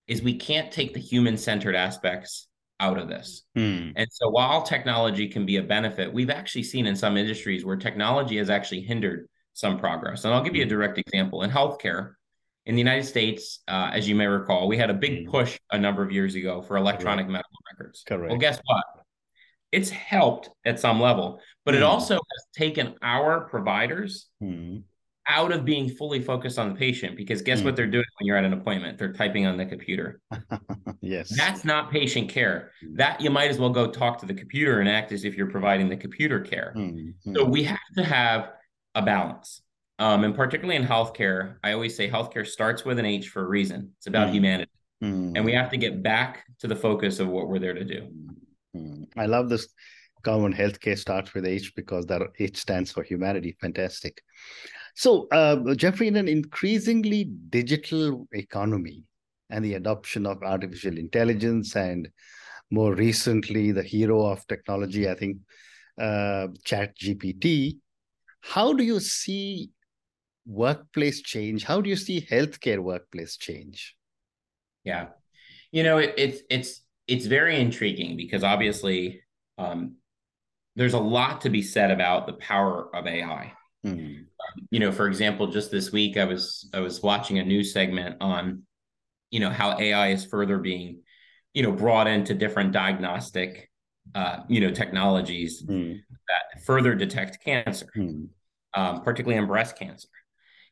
is 0.07 0.23
we 0.23 0.35
can't 0.35 0.71
take 0.71 0.93
the 0.93 0.99
human 0.99 1.37
centered 1.37 1.75
aspects 1.75 2.47
out 2.79 2.97
of 2.97 3.07
this 3.07 3.43
mm. 3.57 3.91
and 3.95 4.07
so 4.11 4.29
while 4.29 4.61
technology 4.61 5.27
can 5.27 5.45
be 5.45 5.57
a 5.57 5.63
benefit 5.63 6.13
we've 6.13 6.29
actually 6.29 6.63
seen 6.63 6.85
in 6.85 6.95
some 6.95 7.17
industries 7.17 7.65
where 7.65 7.75
technology 7.75 8.37
has 8.37 8.49
actually 8.49 8.81
hindered 8.81 9.27
some 9.53 9.77
progress 9.77 10.25
and 10.25 10.33
i'll 10.33 10.43
give 10.43 10.55
you 10.55 10.61
a 10.61 10.65
hmm. 10.65 10.69
direct 10.69 10.97
example 10.97 11.43
in 11.43 11.49
healthcare 11.49 12.13
in 12.65 12.75
the 12.75 12.79
united 12.79 13.03
states 13.03 13.59
uh, 13.67 13.89
as 13.93 14.07
you 14.07 14.15
may 14.15 14.27
recall 14.27 14.67
we 14.67 14.77
had 14.77 14.89
a 14.89 14.93
big 14.93 15.25
hmm. 15.25 15.31
push 15.31 15.59
a 15.71 15.77
number 15.77 16.01
of 16.03 16.11
years 16.11 16.35
ago 16.35 16.61
for 16.61 16.77
electronic 16.77 17.25
Correct. 17.25 17.31
medical 17.31 17.57
records 17.71 18.03
Correct. 18.07 18.29
well 18.29 18.39
guess 18.39 18.59
what 18.63 18.83
it's 19.71 19.89
helped 19.89 20.49
at 20.65 20.79
some 20.79 20.99
level, 20.99 21.41
but 21.65 21.75
it 21.75 21.79
hmm. 21.79 21.85
also 21.85 22.15
has 22.15 22.47
taken 22.55 22.95
our 23.01 23.41
providers. 23.41 24.27
Out 25.29 25.51
of 25.51 25.63
being 25.63 25.87
fully 25.87 26.21
focused 26.21 26.57
on 26.57 26.69
the 26.69 26.75
patient 26.75 27.15
because 27.15 27.41
guess 27.41 27.61
mm. 27.61 27.65
what 27.65 27.75
they're 27.75 27.87
doing 27.87 28.05
when 28.17 28.25
you're 28.27 28.35
at 28.35 28.43
an 28.43 28.53
appointment? 28.53 28.97
They're 28.97 29.13
typing 29.13 29.45
on 29.45 29.57
the 29.57 29.65
computer. 29.65 30.19
yes. 31.01 31.29
That's 31.35 31.63
not 31.63 31.91
patient 31.91 32.29
care. 32.29 32.71
Hmm. 32.81 32.95
That 32.95 33.21
you 33.21 33.29
might 33.29 33.49
as 33.49 33.59
well 33.59 33.69
go 33.69 33.89
talk 33.91 34.17
to 34.19 34.25
the 34.25 34.33
computer 34.33 34.79
and 34.79 34.89
act 34.89 35.11
as 35.11 35.23
if 35.23 35.35
you're 35.35 35.49
providing 35.49 35.87
the 35.87 35.97
computer 35.97 36.39
care. 36.39 36.73
Hmm. 36.75 37.11
So 37.33 37.45
we 37.45 37.63
have 37.63 37.79
to 37.95 38.03
have 38.03 38.49
a 38.95 39.01
balance. 39.01 39.61
Um, 39.99 40.23
and 40.23 40.33
particularly 40.33 40.77
in 40.77 40.85
healthcare, 40.85 41.57
I 41.63 41.73
always 41.73 41.95
say 41.95 42.09
healthcare 42.09 42.47
starts 42.47 42.83
with 42.83 42.99
an 42.99 43.05
H 43.05 43.29
for 43.29 43.43
a 43.43 43.47
reason. 43.47 43.91
It's 43.97 44.07
about 44.07 44.29
humanity. 44.29 44.71
And 45.01 45.45
we 45.45 45.53
have 45.53 45.69
to 45.69 45.77
get 45.77 46.03
back 46.03 46.43
to 46.59 46.67
the 46.67 46.75
focus 46.75 47.19
of 47.19 47.29
what 47.29 47.47
we're 47.47 47.59
there 47.59 47.73
to 47.73 47.85
do. 47.85 48.07
Hmm. 48.73 49.03
I 49.17 49.27
love 49.27 49.49
this 49.49 49.67
government 50.21 50.55
healthcare 50.55 50.97
starts 50.97 51.33
with 51.33 51.45
H 51.45 51.73
because 51.75 52.05
that 52.07 52.21
H 52.39 52.57
stands 52.57 52.91
for 52.91 53.03
humanity. 53.03 53.55
Fantastic. 53.61 54.21
So, 54.99 55.29
uh, 55.31 55.75
Geoffrey, 55.75 56.09
in 56.09 56.17
an 56.17 56.27
increasingly 56.27 57.23
digital 57.23 58.27
economy 58.33 59.05
and 59.49 59.63
the 59.63 59.75
adoption 59.75 60.25
of 60.25 60.43
artificial 60.43 60.97
intelligence, 60.97 61.73
and 61.77 62.09
more 62.69 62.93
recently, 62.93 63.71
the 63.71 63.81
hero 63.81 64.25
of 64.25 64.45
technology, 64.47 65.09
I 65.09 65.15
think, 65.15 65.37
uh, 65.97 66.47
Chat 66.65 66.97
GPT, 66.97 67.77
how 68.41 68.73
do 68.73 68.83
you 68.83 68.99
see 68.99 69.69
workplace 70.45 71.21
change? 71.21 71.63
How 71.63 71.79
do 71.79 71.89
you 71.89 71.95
see 71.95 72.19
healthcare 72.19 72.79
workplace 72.79 73.37
change? 73.37 73.95
Yeah, 74.83 75.11
you 75.71 75.83
know, 75.83 75.99
it, 75.99 76.13
it's 76.17 76.41
it's 76.49 76.81
it's 77.07 77.25
very 77.25 77.57
intriguing 77.57 78.17
because 78.17 78.43
obviously 78.43 79.21
um, 79.57 79.95
there's 80.75 80.93
a 80.93 80.99
lot 80.99 81.39
to 81.43 81.49
be 81.49 81.61
said 81.61 81.89
about 81.89 82.27
the 82.27 82.33
power 82.33 82.93
of 82.93 83.07
AI. 83.07 83.53
Um, 83.85 84.27
you 84.71 84.79
know, 84.79 84.91
for 84.91 85.07
example, 85.07 85.47
just 85.47 85.71
this 85.71 85.91
week 85.91 86.17
I 86.17 86.25
was 86.25 86.69
I 86.73 86.79
was 86.79 87.01
watching 87.01 87.39
a 87.39 87.43
news 87.43 87.73
segment 87.73 88.17
on, 88.21 88.63
you 89.31 89.39
know, 89.39 89.49
how 89.49 89.77
AI 89.77 90.09
is 90.09 90.25
further 90.25 90.57
being, 90.57 91.01
you 91.53 91.63
know, 91.63 91.71
brought 91.71 92.07
into 92.07 92.33
different 92.33 92.71
diagnostic, 92.71 93.69
uh, 94.15 94.39
you 94.47 94.59
know, 94.59 94.71
technologies 94.71 95.63
mm-hmm. 95.63 95.93
that 95.93 96.63
further 96.63 96.95
detect 96.95 97.43
cancer, 97.43 97.87
mm-hmm. 97.95 98.25
um, 98.79 99.01
particularly 99.03 99.41
in 99.41 99.47
breast 99.47 99.77
cancer. 99.77 100.09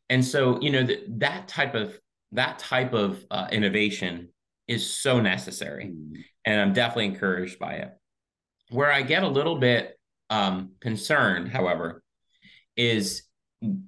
And 0.10 0.24
so, 0.24 0.60
you 0.62 0.72
know, 0.72 0.84
that 0.84 1.20
that 1.20 1.48
type 1.48 1.76
of 1.76 1.98
that 2.34 2.60
type 2.60 2.94
of 2.94 3.24
uh, 3.32 3.48
innovation 3.52 4.30
is 4.68 4.92
so 4.92 5.22
necessary. 5.22 5.86
Mm. 5.86 6.24
And 6.46 6.62
I'm 6.62 6.74
definitely 6.74 7.06
encouraged 7.06 7.60
by 7.60 7.76
it. 7.76 7.92
Where 8.70 8.92
I 8.92 9.02
get 9.02 9.24
a 9.24 9.28
little 9.28 9.60
bit 9.60 9.98
um, 10.30 10.72
concerned, 10.82 11.50
however, 11.50 12.04
is 12.78 13.24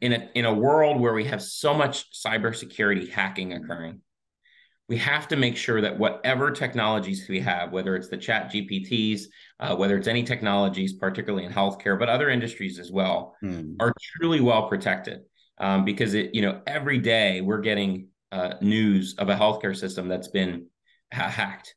in 0.01 0.13
a 0.13 0.29
in 0.35 0.45
a 0.45 0.53
world 0.53 0.99
where 0.99 1.13
we 1.13 1.25
have 1.25 1.41
so 1.41 1.73
much 1.73 2.05
cybersecurity 2.11 3.09
hacking 3.09 3.53
occurring, 3.53 4.01
we 4.89 4.97
have 4.97 5.27
to 5.27 5.35
make 5.35 5.55
sure 5.55 5.81
that 5.81 5.99
whatever 5.99 6.49
technologies 6.49 7.27
we 7.29 7.39
have, 7.39 7.71
whether 7.71 7.95
it's 7.95 8.09
the 8.09 8.17
chat 8.17 8.51
GPTs, 8.51 9.23
uh, 9.59 9.75
whether 9.75 9.95
it's 9.95 10.07
any 10.07 10.23
technologies, 10.23 10.93
particularly 10.93 11.45
in 11.45 11.53
healthcare, 11.53 11.97
but 11.97 12.09
other 12.09 12.29
industries 12.29 12.79
as 12.79 12.91
well, 12.91 13.35
mm. 13.43 13.75
are 13.79 13.93
truly 13.99 14.41
well 14.41 14.67
protected. 14.67 15.21
Um, 15.59 15.85
because 15.85 16.13
it, 16.13 16.33
you 16.33 16.41
know, 16.41 16.61
every 16.65 16.99
day 16.99 17.41
we're 17.41 17.59
getting 17.59 18.07
uh, 18.31 18.53
news 18.61 19.15
of 19.17 19.29
a 19.29 19.35
healthcare 19.35 19.75
system 19.75 20.07
that's 20.07 20.29
been 20.29 20.67
ha- 21.13 21.29
hacked, 21.29 21.75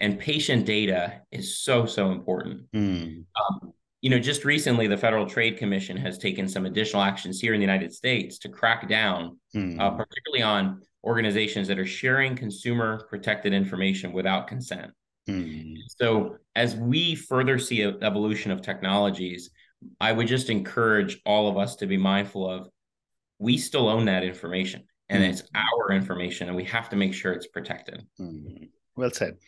and 0.00 0.18
patient 0.18 0.66
data 0.66 1.20
is 1.30 1.58
so 1.58 1.84
so 1.84 2.12
important. 2.12 2.70
Mm. 2.72 3.24
Um, 3.36 3.72
you 4.04 4.10
know, 4.10 4.18
just 4.18 4.44
recently, 4.44 4.86
the 4.86 4.98
Federal 4.98 5.24
Trade 5.24 5.56
Commission 5.56 5.96
has 5.96 6.18
taken 6.18 6.46
some 6.46 6.66
additional 6.66 7.00
actions 7.00 7.40
here 7.40 7.54
in 7.54 7.58
the 7.58 7.64
United 7.64 7.90
States 7.90 8.38
to 8.40 8.50
crack 8.50 8.86
down, 8.86 9.38
mm. 9.56 9.80
uh, 9.80 9.92
particularly 9.92 10.42
on 10.42 10.82
organizations 11.04 11.66
that 11.68 11.78
are 11.78 11.86
sharing 11.86 12.36
consumer 12.36 13.06
protected 13.08 13.54
information 13.54 14.12
without 14.12 14.46
consent. 14.46 14.92
Mm. 15.26 15.76
So, 15.98 16.36
as 16.54 16.76
we 16.76 17.14
further 17.14 17.58
see 17.58 17.80
an 17.80 17.96
evolution 18.02 18.50
of 18.50 18.60
technologies, 18.60 19.48
I 19.98 20.12
would 20.12 20.26
just 20.26 20.50
encourage 20.50 21.18
all 21.24 21.48
of 21.48 21.56
us 21.56 21.74
to 21.76 21.86
be 21.86 21.96
mindful 21.96 22.46
of 22.46 22.68
we 23.38 23.56
still 23.56 23.88
own 23.88 24.04
that 24.04 24.22
information 24.22 24.84
and 25.08 25.24
mm. 25.24 25.30
it's 25.30 25.44
our 25.54 25.92
information, 25.92 26.48
and 26.48 26.56
we 26.56 26.64
have 26.64 26.90
to 26.90 26.96
make 26.96 27.14
sure 27.14 27.32
it's 27.32 27.46
protected. 27.46 28.04
Mm. 28.20 28.68
Well 28.96 29.10
said. 29.12 29.38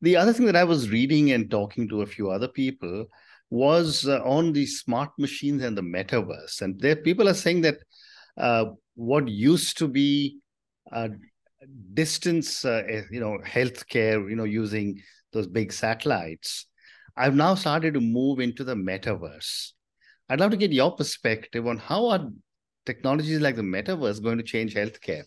The 0.00 0.16
other 0.16 0.32
thing 0.32 0.46
that 0.46 0.56
I 0.56 0.64
was 0.64 0.88
reading 0.88 1.32
and 1.32 1.50
talking 1.50 1.90
to 1.90 2.00
a 2.00 2.06
few 2.06 2.30
other 2.30 2.48
people 2.48 3.04
was 3.50 4.06
uh, 4.06 4.20
on 4.24 4.52
the 4.52 4.66
smart 4.66 5.10
machines 5.18 5.62
and 5.62 5.76
the 5.76 5.82
metaverse. 5.82 6.60
And 6.62 6.78
there, 6.80 6.96
people 6.96 7.28
are 7.28 7.34
saying 7.34 7.62
that 7.62 7.78
uh, 8.36 8.66
what 8.94 9.28
used 9.28 9.78
to 9.78 9.88
be 9.88 10.38
uh, 10.92 11.08
distance, 11.94 12.64
uh, 12.64 12.82
eh, 12.88 13.02
you 13.10 13.20
know, 13.20 13.38
healthcare, 13.44 14.28
you 14.28 14.36
know, 14.36 14.44
using 14.44 15.00
those 15.32 15.46
big 15.46 15.72
satellites, 15.72 16.66
I've 17.16 17.34
now 17.34 17.54
started 17.54 17.94
to 17.94 18.00
move 18.00 18.38
into 18.40 18.64
the 18.64 18.74
metaverse. 18.74 19.72
I'd 20.28 20.40
love 20.40 20.50
to 20.50 20.56
get 20.56 20.72
your 20.72 20.94
perspective 20.94 21.66
on 21.66 21.78
how 21.78 22.08
are 22.08 22.28
technologies 22.86 23.40
like 23.40 23.56
the 23.56 23.62
metaverse 23.62 24.22
going 24.22 24.38
to 24.38 24.44
change 24.44 24.74
healthcare. 24.74 25.24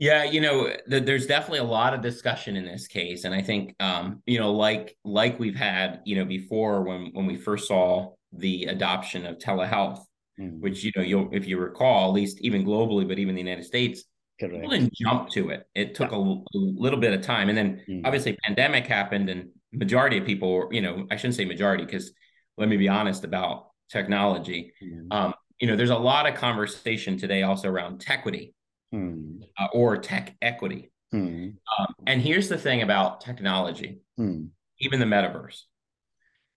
Yeah, 0.00 0.24
you 0.24 0.40
know, 0.40 0.74
there's 0.86 1.26
definitely 1.26 1.58
a 1.58 1.64
lot 1.64 1.92
of 1.92 2.00
discussion 2.00 2.56
in 2.56 2.64
this 2.64 2.86
case, 2.86 3.24
and 3.24 3.34
I 3.34 3.42
think, 3.42 3.76
um, 3.80 4.22
you 4.24 4.38
know, 4.40 4.50
like 4.50 4.96
like 5.04 5.38
we've 5.38 5.54
had, 5.54 6.00
you 6.06 6.16
know, 6.16 6.24
before 6.24 6.82
when 6.82 7.10
when 7.12 7.26
we 7.26 7.36
first 7.36 7.68
saw 7.68 8.14
the 8.32 8.64
adoption 8.64 9.26
of 9.26 9.36
telehealth, 9.36 10.00
mm. 10.40 10.58
which 10.58 10.82
you 10.82 10.90
know, 10.96 11.02
you'll 11.02 11.28
if 11.32 11.46
you 11.46 11.58
recall, 11.58 12.08
at 12.08 12.14
least 12.14 12.40
even 12.40 12.64
globally, 12.64 13.06
but 13.06 13.18
even 13.18 13.34
the 13.34 13.42
United 13.42 13.66
States, 13.66 14.04
Correct. 14.40 14.54
people 14.54 14.70
didn't 14.70 14.94
jump 14.94 15.28
to 15.32 15.50
it. 15.50 15.66
It 15.74 15.94
took 15.94 16.12
yeah. 16.12 16.16
a, 16.16 16.20
a, 16.20 16.46
little 16.54 16.98
bit 16.98 17.12
of 17.12 17.20
time, 17.20 17.50
and 17.50 17.58
then 17.58 17.82
mm. 17.86 18.00
obviously 18.06 18.38
pandemic 18.42 18.86
happened, 18.86 19.28
and 19.28 19.50
majority 19.70 20.16
of 20.16 20.24
people, 20.24 20.70
you 20.72 20.80
know, 20.80 21.06
I 21.10 21.16
shouldn't 21.16 21.34
say 21.34 21.44
majority 21.44 21.84
because 21.84 22.10
let 22.56 22.70
me 22.70 22.78
be 22.78 22.88
honest 22.88 23.24
about 23.24 23.66
technology. 23.90 24.72
Mm. 24.82 25.12
Um, 25.14 25.34
you 25.60 25.68
know, 25.68 25.76
there's 25.76 25.90
a 25.90 25.98
lot 25.98 26.26
of 26.26 26.36
conversation 26.36 27.18
today 27.18 27.42
also 27.42 27.68
around 27.68 28.02
equity 28.08 28.54
hmm. 28.90 29.38
uh, 29.58 29.68
or 29.72 29.96
tech 29.96 30.36
equity. 30.42 30.90
Hmm. 31.10 31.50
Um, 31.78 31.94
and 32.06 32.22
here's 32.22 32.48
the 32.48 32.58
thing 32.58 32.82
about 32.82 33.20
technology, 33.20 34.00
hmm. 34.16 34.44
even 34.78 35.00
the 35.00 35.06
metaverse. 35.06 35.62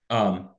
Um, 0.09 0.49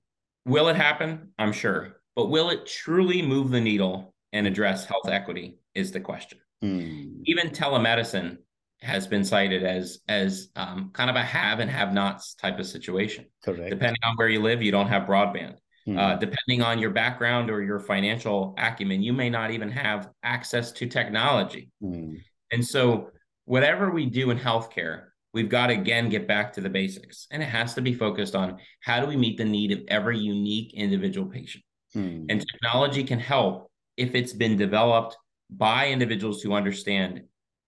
will 0.45 0.69
it 0.69 0.77
happen? 0.77 1.33
I'm 1.39 1.53
sure. 1.53 2.01
But 2.17 2.27
will 2.27 2.51
it 2.51 2.67
truly 2.67 3.23
move 3.23 3.51
the 3.51 3.61
needle 3.61 4.15
and 4.33 4.47
address 4.47 4.85
health 4.85 5.09
equity? 5.09 5.59
Is 5.75 5.91
the 5.91 6.01
question. 6.01 6.39
Hmm. 6.63 7.23
Even 7.25 7.51
telemedicine 7.51 8.39
has 8.81 9.07
been 9.07 9.25
cited 9.25 9.65
as 9.65 10.01
as 10.09 10.49
um, 10.57 10.91
kind 10.93 11.11
of 11.11 11.17
a 11.17 11.23
have 11.23 11.59
and 11.59 11.71
have 11.71 11.93
nots 11.93 12.35
type 12.35 12.59
of 12.59 12.67
situation. 12.67 13.27
Correct. 13.45 13.71
Depending 13.71 14.01
on 14.05 14.17
where 14.17 14.29
you 14.29 14.41
live, 14.41 14.63
you 14.63 14.71
don't 14.71 14.89
have 14.89 15.05
broadband. 15.05 15.57
Mm. 15.87 15.99
Uh, 15.99 16.17
depending 16.17 16.63
on 16.63 16.79
your 16.79 16.91
background 16.91 17.51
or 17.51 17.63
your 17.63 17.79
financial 17.79 18.55
acumen, 18.57 19.03
you 19.03 19.13
may 19.13 19.29
not 19.29 19.51
even 19.51 19.71
have 19.71 20.11
access 20.23 20.73
to 20.73 20.87
technology. 20.87 21.71
Mm. 21.83 22.23
And 22.53 22.65
so, 22.65 23.11
whatever 23.45 23.91
we 23.91 24.07
do 24.07 24.31
in 24.31 24.39
healthcare, 24.39 25.07
we've 25.35 25.51
got 25.51 25.67
to 25.67 25.75
again 25.75 26.09
get 26.09 26.27
back 26.27 26.53
to 26.55 26.63
the 26.63 26.71
basics. 26.71 27.27
And 27.31 27.43
it 27.43 27.47
has 27.47 27.75
to 27.75 27.83
be 27.83 27.93
focused 27.93 28.35
on 28.35 28.59
how 28.81 29.01
do 29.01 29.07
we 29.07 29.17
meet 29.17 29.37
the 29.37 29.45
need 29.45 29.73
of 29.73 29.81
every 29.89 30.19
unique 30.19 30.73
individual 30.73 31.29
patient. 31.29 31.65
Mm. 31.95 32.27
And 32.31 32.45
technology 32.53 33.05
can 33.05 33.19
help 33.19 33.71
if 33.97 34.15
it's 34.15 34.33
been 34.33 34.57
developed 34.57 35.17
by 35.51 35.89
individuals 35.89 36.41
who 36.41 36.55
understand 36.55 37.23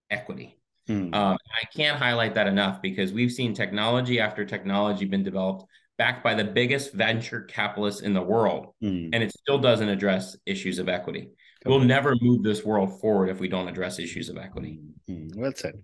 equity. 0.09 0.57
Mm. 0.89 1.13
Um, 1.13 1.37
I 1.53 1.65
can't 1.75 1.97
highlight 1.97 2.33
that 2.35 2.47
enough 2.47 2.81
because 2.81 3.11
we've 3.11 3.31
seen 3.31 3.53
technology 3.53 4.19
after 4.19 4.45
technology 4.45 5.05
been 5.05 5.23
developed 5.23 5.65
backed 5.97 6.23
by 6.23 6.33
the 6.35 6.43
biggest 6.43 6.93
venture 6.93 7.41
capitalists 7.41 8.01
in 8.01 8.13
the 8.13 8.21
world, 8.21 8.73
mm. 8.83 9.09
and 9.11 9.23
it 9.23 9.31
still 9.31 9.57
doesn't 9.57 9.89
address 9.89 10.37
issues 10.45 10.79
of 10.79 10.89
equity. 10.89 11.29
We'll 11.65 11.79
never 11.79 12.15
move 12.21 12.43
this 12.43 12.63
world 12.63 13.01
forward 13.01 13.29
if 13.29 13.39
we 13.39 13.49
don't 13.49 13.67
address 13.67 13.99
issues 13.99 14.29
of 14.29 14.37
equity. 14.37 14.79
Mm. 15.09 15.35
Well 15.35 15.51
said. 15.53 15.83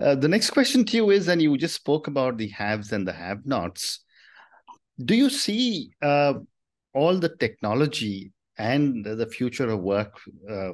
Uh, 0.00 0.14
the 0.14 0.28
next 0.28 0.50
question 0.50 0.84
to 0.86 0.96
you 0.96 1.10
is, 1.10 1.28
and 1.28 1.40
you 1.40 1.56
just 1.56 1.74
spoke 1.74 2.06
about 2.06 2.38
the 2.38 2.48
haves 2.48 2.92
and 2.92 3.06
the 3.06 3.12
have-nots. 3.12 4.00
Do 5.04 5.14
you 5.14 5.30
see 5.30 5.90
uh, 6.02 6.34
all 6.94 7.18
the 7.18 7.28
technology 7.36 8.32
and 8.58 9.04
the 9.04 9.26
future 9.26 9.68
of 9.68 9.80
work 9.80 10.18
uh, 10.48 10.72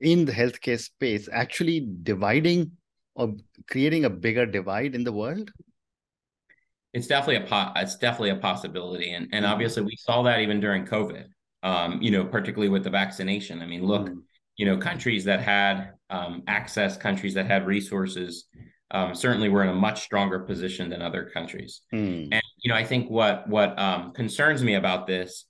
in 0.00 0.24
the 0.24 0.32
healthcare 0.32 0.78
space 0.78 1.28
actually 1.32 1.88
dividing 2.02 2.72
or 3.14 3.34
creating 3.70 4.04
a 4.04 4.10
bigger 4.10 4.46
divide 4.46 4.94
in 4.94 5.04
the 5.04 5.12
world? 5.12 5.50
It's 6.96 7.06
definitely 7.06 7.44
a 7.44 7.46
po- 7.46 7.72
it's 7.76 7.96
definitely 7.96 8.30
a 8.30 8.36
possibility, 8.36 9.12
and 9.12 9.28
and 9.32 9.44
mm-hmm. 9.44 9.52
obviously 9.52 9.82
we 9.82 9.96
saw 9.96 10.22
that 10.22 10.40
even 10.40 10.60
during 10.60 10.86
COVID. 10.86 11.26
Um, 11.62 12.00
you 12.00 12.10
know, 12.10 12.24
particularly 12.24 12.68
with 12.68 12.84
the 12.84 12.90
vaccination. 12.90 13.60
I 13.60 13.66
mean, 13.66 13.84
look, 13.84 14.08
mm. 14.08 14.20
you 14.56 14.66
know, 14.66 14.76
countries 14.76 15.24
that 15.24 15.40
had 15.40 15.94
um, 16.10 16.44
access, 16.46 16.96
countries 16.96 17.34
that 17.34 17.46
had 17.46 17.66
resources, 17.66 18.44
um, 18.92 19.14
certainly 19.14 19.48
were 19.48 19.64
in 19.64 19.70
a 19.70 19.74
much 19.74 20.02
stronger 20.02 20.38
position 20.38 20.88
than 20.88 21.02
other 21.02 21.28
countries. 21.34 21.80
Mm. 21.92 22.28
And 22.30 22.42
you 22.62 22.70
know, 22.70 22.76
I 22.76 22.84
think 22.84 23.10
what 23.10 23.48
what 23.48 23.78
um, 23.78 24.12
concerns 24.12 24.62
me 24.62 24.74
about 24.74 25.06
this 25.06 25.46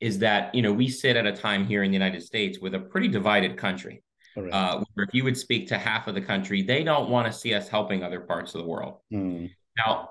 is 0.00 0.18
that 0.18 0.54
you 0.54 0.60
know 0.60 0.72
we 0.72 0.88
sit 0.88 1.16
at 1.16 1.26
a 1.26 1.32
time 1.32 1.64
here 1.64 1.82
in 1.82 1.90
the 1.90 1.96
United 1.96 2.22
States 2.22 2.58
with 2.58 2.74
a 2.74 2.80
pretty 2.80 3.08
divided 3.08 3.56
country. 3.56 4.02
Right. 4.36 4.52
Uh, 4.52 4.82
where 4.94 5.06
if 5.06 5.14
you 5.14 5.22
would 5.24 5.38
speak 5.38 5.68
to 5.68 5.78
half 5.78 6.08
of 6.08 6.14
the 6.14 6.20
country, 6.20 6.62
they 6.62 6.82
don't 6.82 7.08
want 7.08 7.26
to 7.28 7.32
see 7.32 7.54
us 7.54 7.68
helping 7.68 8.02
other 8.02 8.20
parts 8.20 8.54
of 8.54 8.62
the 8.62 8.66
world. 8.66 8.98
Mm. 9.12 9.50
Now, 9.76 10.10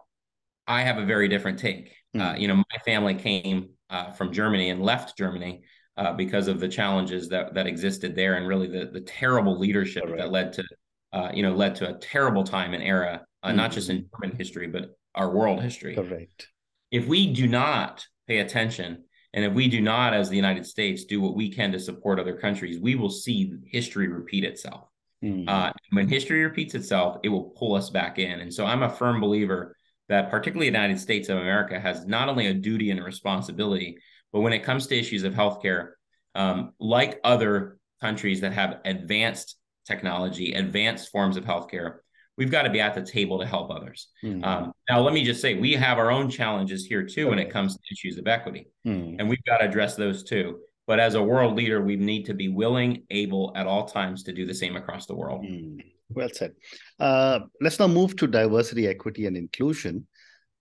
I 0.68 0.82
have 0.82 0.98
a 0.98 1.06
very 1.06 1.28
different 1.28 1.60
take. 1.60 1.94
Mm. 2.16 2.22
Uh, 2.22 2.38
you 2.38 2.48
know, 2.48 2.56
my 2.56 2.80
family 2.86 3.16
came 3.16 3.70
uh, 3.90 4.12
from 4.12 4.32
Germany 4.32 4.70
and 4.70 4.82
left 4.82 5.18
Germany 5.18 5.64
uh, 5.98 6.14
because 6.14 6.48
of 6.48 6.60
the 6.60 6.68
challenges 6.68 7.30
that 7.30 7.54
that 7.54 7.68
existed 7.68 8.16
there, 8.16 8.36
and 8.36 8.48
really 8.48 8.68
the 8.68 8.90
the 8.92 9.02
terrible 9.02 9.58
leadership 9.58 10.06
right. 10.06 10.18
that 10.18 10.32
led 10.32 10.54
to, 10.54 10.64
uh, 11.12 11.32
you 11.34 11.44
know, 11.44 11.54
led 11.54 11.76
to 11.76 11.90
a 11.90 11.98
terrible 12.00 12.44
time 12.44 12.74
and 12.74 12.84
era, 12.84 13.26
mm. 13.46 13.56
not 13.56 13.72
just 13.72 13.90
in 13.90 13.98
hmm. 13.98 14.06
German 14.22 14.38
history 14.38 14.68
but 14.68 14.96
our 15.16 15.30
world 15.30 15.62
history. 15.62 15.96
Correct. 15.96 16.48
If 16.92 17.08
we 17.08 17.34
do 17.34 17.48
not 17.48 18.06
pay 18.28 18.40
attention, 18.40 19.04
and 19.34 19.46
if 19.46 19.54
we 19.54 19.68
do 19.68 19.82
not, 19.82 20.14
as 20.14 20.30
the 20.30 20.36
United 20.36 20.66
States, 20.66 21.06
do 21.06 21.22
what 21.22 21.36
we 21.36 21.52
can 21.52 21.72
to 21.72 21.80
support 21.80 22.20
other 22.20 22.38
countries, 22.38 22.80
we 22.80 22.96
will 22.96 23.10
see 23.10 23.54
history 23.66 24.08
repeat 24.08 24.44
itself. 24.44 24.90
Mm. 25.24 25.74
when 25.92 26.10
history 26.10 26.44
repeats 26.44 26.76
itself, 26.76 27.18
it 27.24 27.30
will 27.30 27.54
pull 27.58 27.76
us 27.76 27.90
back 27.90 28.20
in. 28.20 28.42
And 28.42 28.54
so 28.54 28.66
I'm 28.66 28.84
a 28.84 28.90
firm 28.90 29.22
believer 29.22 29.74
that 30.14 30.30
particularly 30.30 30.70
the 30.70 30.78
United 30.78 31.00
States 31.00 31.28
of 31.28 31.40
America 31.40 31.80
has 31.80 32.06
not 32.06 32.30
only 32.30 32.48
a 32.48 32.54
duty 32.54 32.92
and 32.92 33.00
a 33.00 33.04
responsibility, 33.04 33.98
but 34.32 34.42
when 34.42 34.54
it 34.54 34.64
comes 34.64 34.86
to 34.88 34.98
issues 34.98 35.24
of 35.24 35.34
healthcare, 35.34 35.94
um, 36.36 36.74
like 36.80 37.20
other 37.24 37.78
countries 38.00 38.42
that 38.42 38.54
have 38.54 38.80
advanced 38.86 39.58
technology, 39.88 40.54
advanced 40.54 41.10
forms 41.10 41.36
of 41.36 41.46
healthcare, 41.46 41.98
we've 42.38 42.52
got 42.52 42.64
to 42.64 42.70
be 42.70 42.80
at 42.80 42.94
the 42.94 43.02
table 43.02 43.40
to 43.40 43.46
help 43.46 43.72
others. 43.72 44.10
Mm. 44.24 44.46
Um, 44.46 44.72
now, 44.88 45.02
let 45.02 45.14
me 45.14 45.24
just 45.24 45.42
say, 45.42 45.56
we 45.56 45.74
have 45.74 45.98
our 45.98 46.12
own 46.12 46.30
challenges 46.30 46.86
here 46.86 47.04
too 47.04 47.30
when 47.30 47.40
it 47.40 47.50
comes 47.50 47.76
to 47.76 47.82
issues 47.92 48.20
of 48.20 48.28
equity, 48.28 48.68
mm. 48.86 49.16
and 49.18 49.28
we've 49.28 49.44
got 49.46 49.58
to 49.58 49.66
address 49.66 49.96
those 49.96 50.24
too. 50.24 50.60
But 50.86 51.00
as 51.00 51.16
a 51.16 51.24
world 51.24 51.56
leader, 51.56 51.82
we 51.82 51.96
need 51.96 52.26
to 52.26 52.34
be 52.34 52.50
willing, 52.50 53.04
able 53.10 53.54
at 53.56 53.66
all 53.66 53.86
times 53.86 54.24
to 54.24 54.34
do 54.34 54.46
the 54.46 54.54
same 54.54 54.76
across 54.76 55.06
the 55.06 55.16
world. 55.16 55.44
Mm. 55.44 55.82
Well 56.16 56.30
said. 56.32 56.54
Uh, 57.00 57.40
let's 57.62 57.80
now 57.80 57.88
move 57.88 58.16
to 58.18 58.28
diversity, 58.28 58.88
equity, 58.88 59.26
and 59.26 59.38
inclusion. 59.38 60.08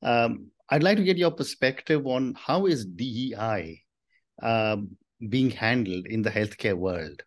Um, 0.02 0.48
I'd 0.68 0.82
like 0.82 0.96
to 0.96 1.04
get 1.04 1.18
your 1.18 1.30
perspective 1.30 2.06
on 2.06 2.34
how 2.34 2.66
is 2.66 2.84
DEI 2.84 3.82
um, 4.42 4.96
being 5.28 5.50
handled 5.50 6.06
in 6.06 6.22
the 6.22 6.30
healthcare 6.30 6.74
world. 6.74 7.22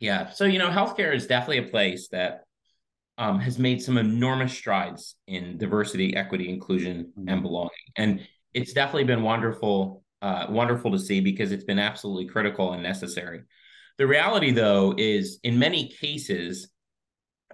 Yeah. 0.00 0.30
So, 0.30 0.44
you 0.44 0.58
know, 0.58 0.68
healthcare 0.68 1.14
is 1.14 1.26
definitely 1.28 1.68
a 1.68 1.70
place 1.70 2.08
that 2.08 2.42
um, 3.18 3.38
has 3.38 3.58
made 3.58 3.80
some 3.80 3.98
enormous 3.98 4.52
strides 4.52 5.14
in 5.28 5.58
diversity, 5.58 6.16
equity, 6.16 6.48
inclusion, 6.48 7.12
mm-hmm. 7.16 7.28
and 7.28 7.42
belonging. 7.42 7.70
And 7.96 8.26
it's 8.52 8.72
definitely 8.72 9.04
been 9.04 9.22
wonderful, 9.22 10.02
uh, 10.20 10.46
wonderful 10.48 10.90
to 10.90 10.98
see 10.98 11.20
because 11.20 11.52
it's 11.52 11.64
been 11.64 11.78
absolutely 11.78 12.26
critical 12.26 12.72
and 12.72 12.82
necessary. 12.82 13.42
The 13.98 14.06
reality, 14.06 14.50
though, 14.50 14.94
is 14.98 15.38
in 15.44 15.58
many 15.58 15.88
cases, 15.88 16.71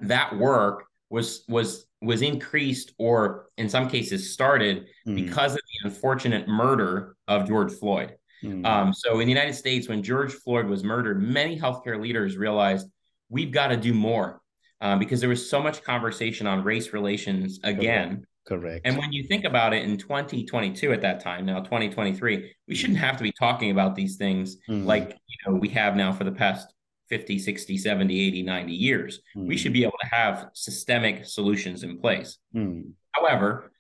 that 0.03 0.37
work 0.37 0.85
was 1.11 1.45
was 1.49 1.87
was 2.01 2.23
increased 2.23 2.93
or 2.99 3.47
in 3.57 3.69
some 3.69 3.89
cases 3.89 4.33
started 4.33 4.87
mm. 5.07 5.15
because 5.15 5.53
of 5.53 5.59
the 5.61 5.89
unfortunate 5.89 6.47
murder 6.47 7.17
of 7.27 7.47
George 7.47 7.73
Floyd. 7.73 8.15
Mm. 8.43 8.65
Um, 8.65 8.93
so 8.93 9.19
in 9.19 9.27
the 9.27 9.33
United 9.33 9.55
States, 9.55 9.89
when 9.89 10.03
George 10.03 10.33
Floyd 10.33 10.67
was 10.67 10.85
murdered, 10.85 11.21
many 11.21 11.59
healthcare 11.59 12.01
leaders 12.01 12.37
realized 12.37 12.87
we've 13.29 13.51
got 13.51 13.69
to 13.69 13.77
do 13.77 13.93
more 13.93 14.41
um, 14.81 14.99
because 14.99 15.21
there 15.21 15.29
was 15.29 15.49
so 15.49 15.61
much 15.61 15.83
conversation 15.83 16.47
on 16.47 16.63
race 16.63 16.93
relations 16.93 17.59
again. 17.65 18.09
Correct. 18.09 18.25
Correct. 18.47 18.87
And 18.87 18.97
when 18.97 19.13
you 19.13 19.25
think 19.25 19.45
about 19.45 19.75
it 19.75 19.85
in 19.85 19.99
2022 19.99 20.91
at 20.93 21.03
that 21.03 21.21
time, 21.21 21.45
now 21.45 21.59
2023, 21.61 22.55
we 22.67 22.75
shouldn't 22.75 22.99
have 22.99 23.19
to 23.19 23.23
be 23.23 23.31
talking 23.39 23.71
about 23.71 23.95
these 23.95 24.17
things 24.17 24.57
mm. 24.71 24.87
like 24.87 25.19
you 25.27 25.37
know 25.53 25.59
we 25.59 25.69
have 25.69 25.97
now 25.97 26.13
for 26.13 26.25
the 26.25 26.33
past 26.33 26.73
50, 27.09 27.39
60, 27.39 27.79
70, 27.79 28.21
80, 28.21 28.43
90 28.43 28.73
years. 28.73 29.21
Mm. 29.37 29.47
We 29.47 29.57
should 29.57 29.73
be 29.73 29.83
able 29.83 29.99
to 30.01 30.09
have 30.09 30.51
systemic 30.53 31.27
solutions 31.27 31.83
in 31.83 31.99
place. 31.99 32.39
Mm. 32.55 32.93
However, 33.13 33.73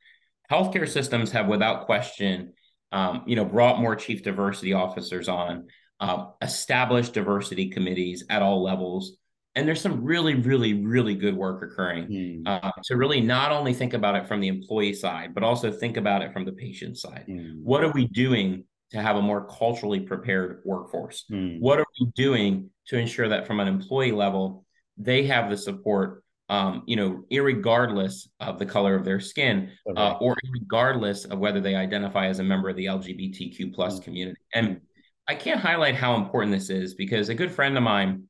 healthcare 0.50 0.88
systems 0.88 1.30
have 1.32 1.46
without 1.46 1.86
question 1.86 2.52
um, 2.92 3.22
you 3.26 3.36
know, 3.36 3.44
brought 3.44 3.80
more 3.80 3.96
chief 3.96 4.22
diversity 4.22 4.72
officers 4.72 5.28
on, 5.28 5.66
uh, 6.00 6.26
established 6.42 7.12
diversity 7.12 7.68
committees 7.68 8.24
at 8.30 8.42
all 8.42 8.62
levels. 8.62 9.16
And 9.54 9.66
there's 9.66 9.80
some 9.80 10.04
really, 10.04 10.34
really, 10.34 10.74
really 10.74 11.14
good 11.16 11.36
work 11.36 11.62
occurring 11.62 12.06
mm. 12.06 12.42
uh, 12.46 12.70
to 12.84 12.96
really 12.96 13.20
not 13.20 13.50
only 13.50 13.74
think 13.74 13.92
about 13.92 14.14
it 14.14 14.28
from 14.28 14.40
the 14.40 14.48
employee 14.48 14.94
side, 14.94 15.34
but 15.34 15.42
also 15.42 15.72
think 15.72 15.96
about 15.96 16.22
it 16.22 16.32
from 16.32 16.44
the 16.44 16.52
patient 16.52 16.96
side. 16.96 17.24
Mm. 17.28 17.62
What 17.62 17.82
are 17.82 17.90
we 17.90 18.06
doing 18.06 18.64
to 18.92 19.02
have 19.02 19.16
a 19.16 19.22
more 19.22 19.46
culturally 19.46 20.00
prepared 20.00 20.62
workforce? 20.64 21.24
Mm. 21.30 21.60
What 21.60 21.80
are 21.80 21.86
we 22.00 22.06
doing 22.14 22.70
to 22.88 22.96
ensure 22.96 23.28
that 23.28 23.46
from 23.46 23.60
an 23.60 23.68
employee 23.68 24.12
level, 24.12 24.64
they 24.96 25.24
have 25.26 25.50
the 25.50 25.56
support 25.56 26.22
um, 26.50 26.82
you 26.86 26.96
know, 26.96 27.24
regardless 27.30 28.28
of 28.40 28.58
the 28.58 28.64
color 28.64 28.94
of 28.94 29.04
their 29.04 29.20
skin, 29.20 29.70
uh, 29.96 30.16
or 30.20 30.34
regardless 30.50 31.26
of 31.26 31.38
whether 31.38 31.60
they 31.60 31.74
identify 31.74 32.26
as 32.26 32.38
a 32.38 32.42
member 32.42 32.70
of 32.70 32.76
the 32.76 32.86
LGBTQ 32.86 33.74
plus 33.74 33.94
mm-hmm. 33.94 34.04
community. 34.04 34.40
And 34.54 34.80
I 35.28 35.34
can't 35.34 35.60
highlight 35.60 35.94
how 35.94 36.16
important 36.16 36.52
this 36.52 36.70
is 36.70 36.94
because 36.94 37.28
a 37.28 37.34
good 37.34 37.52
friend 37.52 37.76
of 37.76 37.82
mine, 37.82 38.24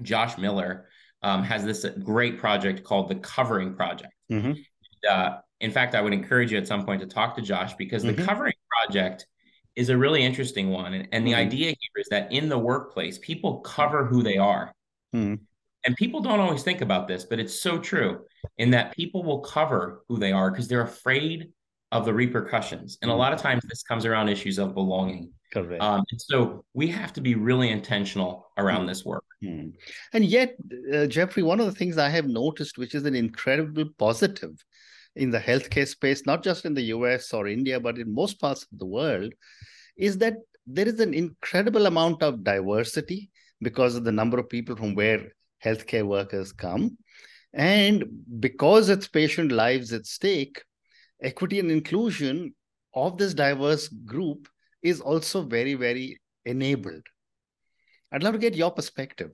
Josh 0.00 0.38
Miller, 0.38 0.88
um, 1.22 1.42
has 1.42 1.64
this 1.64 1.84
great 2.02 2.38
project 2.38 2.84
called 2.84 3.08
the 3.08 3.16
Covering 3.16 3.74
Project. 3.74 4.14
Mm-hmm. 4.32 4.52
Uh, 5.08 5.36
in 5.60 5.70
fact, 5.70 5.94
I 5.94 6.00
would 6.00 6.14
encourage 6.14 6.50
you 6.50 6.58
at 6.58 6.66
some 6.66 6.86
point 6.86 7.02
to 7.02 7.06
talk 7.06 7.36
to 7.36 7.42
Josh 7.42 7.74
because 7.74 8.02
mm-hmm. 8.02 8.16
the 8.16 8.24
Covering 8.24 8.54
Project 8.70 9.26
is 9.78 9.88
a 9.88 9.96
really 9.96 10.22
interesting 10.22 10.68
one. 10.70 10.92
And, 10.92 11.08
and 11.12 11.26
the 11.26 11.32
mm-hmm. 11.32 11.40
idea 11.40 11.66
here 11.68 11.96
is 11.98 12.08
that 12.10 12.30
in 12.32 12.48
the 12.48 12.58
workplace, 12.58 13.18
people 13.18 13.60
cover 13.60 14.04
who 14.04 14.22
they 14.22 14.36
are. 14.36 14.74
Mm-hmm 15.14 15.44
and 15.84 15.96
people 15.96 16.20
don't 16.20 16.40
always 16.40 16.62
think 16.62 16.80
about 16.80 17.08
this, 17.08 17.24
but 17.24 17.38
it's 17.38 17.58
so 17.58 17.78
true 17.78 18.20
in 18.58 18.70
that 18.70 18.94
people 18.94 19.22
will 19.22 19.40
cover 19.40 20.02
who 20.08 20.18
they 20.18 20.32
are 20.32 20.50
because 20.50 20.68
they're 20.68 20.82
afraid 20.82 21.50
of 21.92 22.04
the 22.04 22.12
repercussions. 22.12 22.98
And 23.00 23.10
a 23.10 23.14
lot 23.14 23.32
of 23.32 23.40
times 23.40 23.62
this 23.66 23.82
comes 23.82 24.04
around 24.04 24.28
issues 24.28 24.58
of 24.58 24.74
belonging. 24.74 25.32
Correct. 25.52 25.82
Um, 25.82 26.04
and 26.10 26.20
so 26.20 26.64
we 26.74 26.88
have 26.88 27.14
to 27.14 27.22
be 27.22 27.34
really 27.34 27.70
intentional 27.70 28.50
around 28.58 28.84
mm. 28.84 28.88
this 28.88 29.04
work. 29.04 29.24
Mm. 29.42 29.72
And 30.12 30.24
yet, 30.26 30.56
uh, 30.92 31.06
Geoffrey, 31.06 31.42
one 31.42 31.58
of 31.58 31.64
the 31.64 31.72
things 31.72 31.96
I 31.96 32.10
have 32.10 32.26
noticed, 32.26 32.76
which 32.76 32.94
is 32.94 33.04
an 33.04 33.14
incredible 33.14 33.86
positive 33.96 34.62
in 35.18 35.30
the 35.30 35.38
healthcare 35.38 35.86
space, 35.86 36.24
not 36.26 36.42
just 36.42 36.64
in 36.64 36.74
the 36.74 36.88
US 36.96 37.32
or 37.32 37.46
India, 37.46 37.78
but 37.80 37.98
in 37.98 38.14
most 38.14 38.40
parts 38.40 38.62
of 38.62 38.78
the 38.78 38.86
world, 38.86 39.32
is 39.96 40.18
that 40.18 40.36
there 40.66 40.88
is 40.88 41.00
an 41.00 41.14
incredible 41.14 41.86
amount 41.86 42.22
of 42.22 42.44
diversity 42.44 43.30
because 43.60 43.96
of 43.96 44.04
the 44.04 44.12
number 44.12 44.38
of 44.38 44.48
people 44.48 44.76
from 44.76 44.94
where 44.94 45.32
healthcare 45.64 46.06
workers 46.06 46.52
come. 46.52 46.96
And 47.52 48.04
because 48.38 48.88
it's 48.88 49.08
patient 49.08 49.50
lives 49.52 49.92
at 49.92 50.06
stake, 50.06 50.62
equity 51.22 51.58
and 51.58 51.70
inclusion 51.70 52.54
of 52.94 53.18
this 53.18 53.34
diverse 53.34 53.88
group 53.88 54.48
is 54.82 55.00
also 55.00 55.42
very, 55.42 55.74
very 55.74 56.20
enabled. 56.44 57.02
I'd 58.12 58.22
love 58.22 58.34
to 58.34 58.38
get 58.38 58.54
your 58.54 58.70
perspective. 58.70 59.32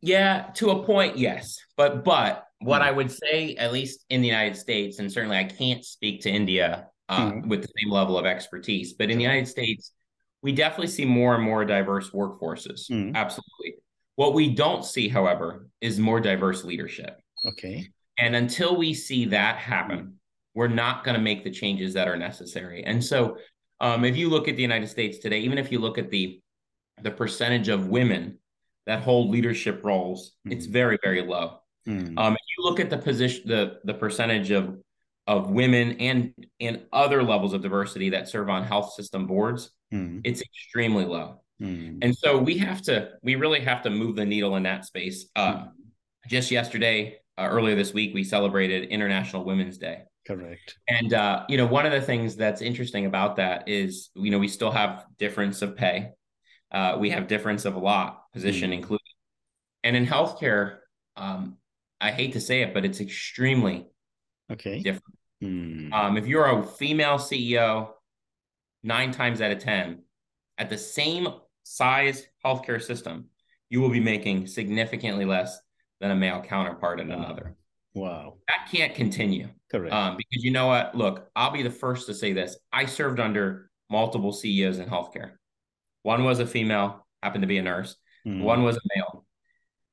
Yeah, 0.00 0.50
to 0.54 0.70
a 0.70 0.84
point, 0.84 1.18
yes. 1.18 1.58
But 1.76 2.04
but 2.04 2.46
what 2.64 2.80
mm. 2.80 2.86
I 2.86 2.90
would 2.90 3.10
say, 3.10 3.56
at 3.56 3.72
least 3.72 4.04
in 4.08 4.22
the 4.22 4.26
United 4.26 4.56
States, 4.56 4.98
and 4.98 5.12
certainly 5.12 5.36
I 5.36 5.44
can't 5.44 5.84
speak 5.84 6.22
to 6.22 6.30
India 6.30 6.88
uh, 7.10 7.32
mm. 7.32 7.46
with 7.46 7.60
the 7.60 7.68
same 7.78 7.92
level 7.92 8.18
of 8.18 8.24
expertise, 8.24 8.94
but 8.94 9.10
in 9.10 9.18
the 9.18 9.22
United 9.22 9.46
States, 9.46 9.92
we 10.42 10.52
definitely 10.52 10.88
see 10.88 11.04
more 11.04 11.34
and 11.34 11.44
more 11.44 11.64
diverse 11.64 12.10
workforces. 12.10 12.90
Mm. 12.90 13.14
Absolutely. 13.14 13.76
What 14.16 14.32
we 14.32 14.54
don't 14.54 14.84
see, 14.84 15.08
however, 15.08 15.68
is 15.80 15.98
more 15.98 16.20
diverse 16.20 16.64
leadership. 16.64 17.20
Okay. 17.46 17.88
And 18.18 18.34
until 18.34 18.76
we 18.76 18.94
see 18.94 19.26
that 19.26 19.56
happen, 19.56 20.14
we're 20.54 20.68
not 20.68 21.04
going 21.04 21.16
to 21.16 21.20
make 21.20 21.44
the 21.44 21.50
changes 21.50 21.94
that 21.94 22.08
are 22.08 22.16
necessary. 22.16 22.84
And 22.84 23.04
so, 23.04 23.36
um, 23.80 24.04
if 24.04 24.16
you 24.16 24.30
look 24.30 24.48
at 24.48 24.56
the 24.56 24.62
United 24.62 24.88
States 24.88 25.18
today, 25.18 25.40
even 25.40 25.58
if 25.58 25.70
you 25.70 25.80
look 25.80 25.98
at 25.98 26.10
the 26.10 26.40
the 27.02 27.10
percentage 27.10 27.68
of 27.68 27.88
women 27.88 28.38
that 28.86 29.02
hold 29.02 29.30
leadership 29.30 29.82
roles, 29.82 30.32
mm. 30.46 30.52
it's 30.52 30.66
very, 30.66 30.96
very 31.02 31.22
low. 31.22 31.58
Mm. 31.86 32.18
Um, 32.18 32.32
if 32.34 32.40
you 32.56 32.64
look 32.64 32.80
at 32.80 32.90
the 32.90 32.98
position, 32.98 33.46
the 33.46 33.78
the 33.84 33.94
percentage 33.94 34.50
of 34.50 34.78
of 35.26 35.50
women 35.50 35.92
and 36.00 36.34
and 36.60 36.82
other 36.92 37.22
levels 37.22 37.52
of 37.52 37.62
diversity 37.62 38.10
that 38.10 38.28
serve 38.28 38.48
on 38.48 38.64
health 38.64 38.92
system 38.92 39.26
boards, 39.26 39.70
mm. 39.92 40.20
it's 40.24 40.42
extremely 40.42 41.04
low. 41.04 41.40
Mm. 41.62 41.98
And 42.02 42.16
so 42.16 42.38
we 42.38 42.58
have 42.58 42.82
to, 42.82 43.10
we 43.22 43.36
really 43.36 43.60
have 43.60 43.82
to 43.82 43.90
move 43.90 44.16
the 44.16 44.24
needle 44.24 44.56
in 44.56 44.64
that 44.64 44.84
space. 44.84 45.26
Uh, 45.36 45.54
mm. 45.54 45.68
Just 46.26 46.50
yesterday, 46.50 47.18
uh, 47.38 47.48
earlier 47.50 47.76
this 47.76 47.92
week, 47.92 48.14
we 48.14 48.24
celebrated 48.24 48.88
International 48.88 49.44
Women's 49.44 49.78
Day. 49.78 50.02
Correct. 50.26 50.78
And 50.88 51.12
uh, 51.12 51.44
you 51.48 51.56
know, 51.56 51.66
one 51.66 51.86
of 51.86 51.92
the 51.92 52.00
things 52.00 52.34
that's 52.34 52.62
interesting 52.62 53.06
about 53.06 53.36
that 53.36 53.68
is, 53.68 54.10
you 54.14 54.30
know, 54.30 54.38
we 54.38 54.48
still 54.48 54.70
have 54.70 55.04
difference 55.18 55.62
of 55.62 55.76
pay. 55.76 56.10
Uh, 56.72 56.96
we 56.98 57.10
have 57.10 57.28
difference 57.28 57.66
of 57.66 57.76
a 57.76 57.78
lot, 57.78 58.32
position 58.32 58.70
mm. 58.70 58.74
included. 58.74 59.02
And 59.84 59.96
in 59.96 60.06
healthcare, 60.06 60.78
um, 61.16 61.58
I 62.04 62.10
hate 62.10 62.34
to 62.34 62.40
say 62.40 62.60
it, 62.60 62.74
but 62.74 62.84
it's 62.84 63.00
extremely 63.00 63.86
okay 64.52 64.80
different. 64.80 65.18
Mm. 65.42 65.90
Um, 65.90 66.16
if 66.18 66.26
you're 66.26 66.44
a 66.44 66.62
female 66.62 67.16
CEO, 67.16 67.92
nine 68.82 69.10
times 69.10 69.40
out 69.40 69.50
of 69.50 69.58
ten, 69.58 70.02
at 70.58 70.68
the 70.68 70.76
same 70.76 71.28
size 71.62 72.26
healthcare 72.44 72.82
system, 72.82 73.30
you 73.70 73.80
will 73.80 73.88
be 73.88 74.00
making 74.00 74.48
significantly 74.48 75.24
less 75.24 75.58
than 76.00 76.10
a 76.10 76.14
male 76.14 76.42
counterpart 76.42 77.00
in 77.00 77.10
another. 77.10 77.56
Wow. 77.94 78.34
That 78.48 78.68
can't 78.70 78.94
continue. 78.94 79.48
Correct. 79.70 79.94
Um, 79.94 80.18
because 80.18 80.44
you 80.44 80.50
know 80.50 80.66
what? 80.66 80.94
Look, 80.94 81.30
I'll 81.34 81.52
be 81.52 81.62
the 81.62 81.70
first 81.70 82.06
to 82.08 82.14
say 82.14 82.34
this. 82.34 82.58
I 82.70 82.84
served 82.84 83.18
under 83.18 83.70
multiple 83.90 84.32
CEOs 84.32 84.78
in 84.78 84.86
healthcare. 84.88 85.32
One 86.02 86.24
was 86.24 86.38
a 86.38 86.46
female, 86.46 87.06
happened 87.22 87.42
to 87.42 87.48
be 87.48 87.56
a 87.56 87.62
nurse. 87.62 87.96
Mm. 88.26 88.42
One 88.42 88.62
was 88.62 88.76
a 88.76 88.80
male. 88.94 89.23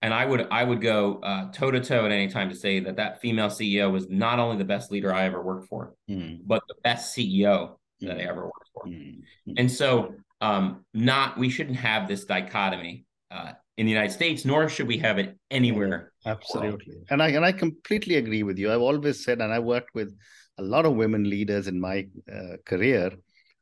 And 0.01 0.13
I 0.13 0.25
would 0.25 0.47
I 0.49 0.63
would 0.63 0.81
go 0.81 1.19
toe 1.53 1.71
to 1.71 1.79
toe 1.79 2.05
at 2.05 2.11
any 2.11 2.27
time 2.27 2.49
to 2.49 2.55
say 2.55 2.79
that 2.79 2.95
that 2.95 3.21
female 3.21 3.49
CEO 3.49 3.91
was 3.91 4.09
not 4.09 4.39
only 4.39 4.57
the 4.57 4.65
best 4.65 4.91
leader 4.91 5.13
I 5.13 5.25
ever 5.25 5.41
worked 5.41 5.67
for, 5.67 5.93
mm. 6.09 6.39
but 6.45 6.63
the 6.67 6.75
best 6.83 7.15
CEO 7.15 7.75
that 8.01 8.17
I 8.17 8.23
hmm. 8.23 8.29
ever 8.29 8.43
worked 8.45 8.69
for. 8.73 8.85
Mm. 8.85 9.21
And 9.57 9.71
so 9.71 10.15
um, 10.41 10.85
not 10.93 11.37
we 11.37 11.49
shouldn't 11.49 11.77
have 11.77 12.07
this 12.07 12.25
dichotomy 12.25 13.05
uh, 13.29 13.53
in 13.77 13.85
the 13.85 13.91
United 13.91 14.11
States, 14.11 14.43
nor 14.43 14.67
should 14.67 14.87
we 14.87 14.97
have 14.97 15.19
it 15.19 15.37
anywhere. 15.49 16.11
Absolutely, 16.25 16.97
and 17.09 17.21
I 17.21 17.29
and 17.29 17.45
I 17.45 17.51
completely 17.51 18.15
agree 18.15 18.43
with 18.43 18.57
you. 18.57 18.71
I've 18.71 18.81
always 18.81 19.23
said, 19.23 19.39
and 19.39 19.53
I 19.53 19.59
worked 19.59 19.93
with 19.93 20.17
a 20.57 20.63
lot 20.63 20.85
of 20.85 20.95
women 20.95 21.29
leaders 21.29 21.67
in 21.67 21.79
my 21.79 22.07
uh, 22.31 22.57
career. 22.65 23.11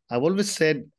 I've 0.10 0.24
always 0.24 0.52
said, 0.52 0.90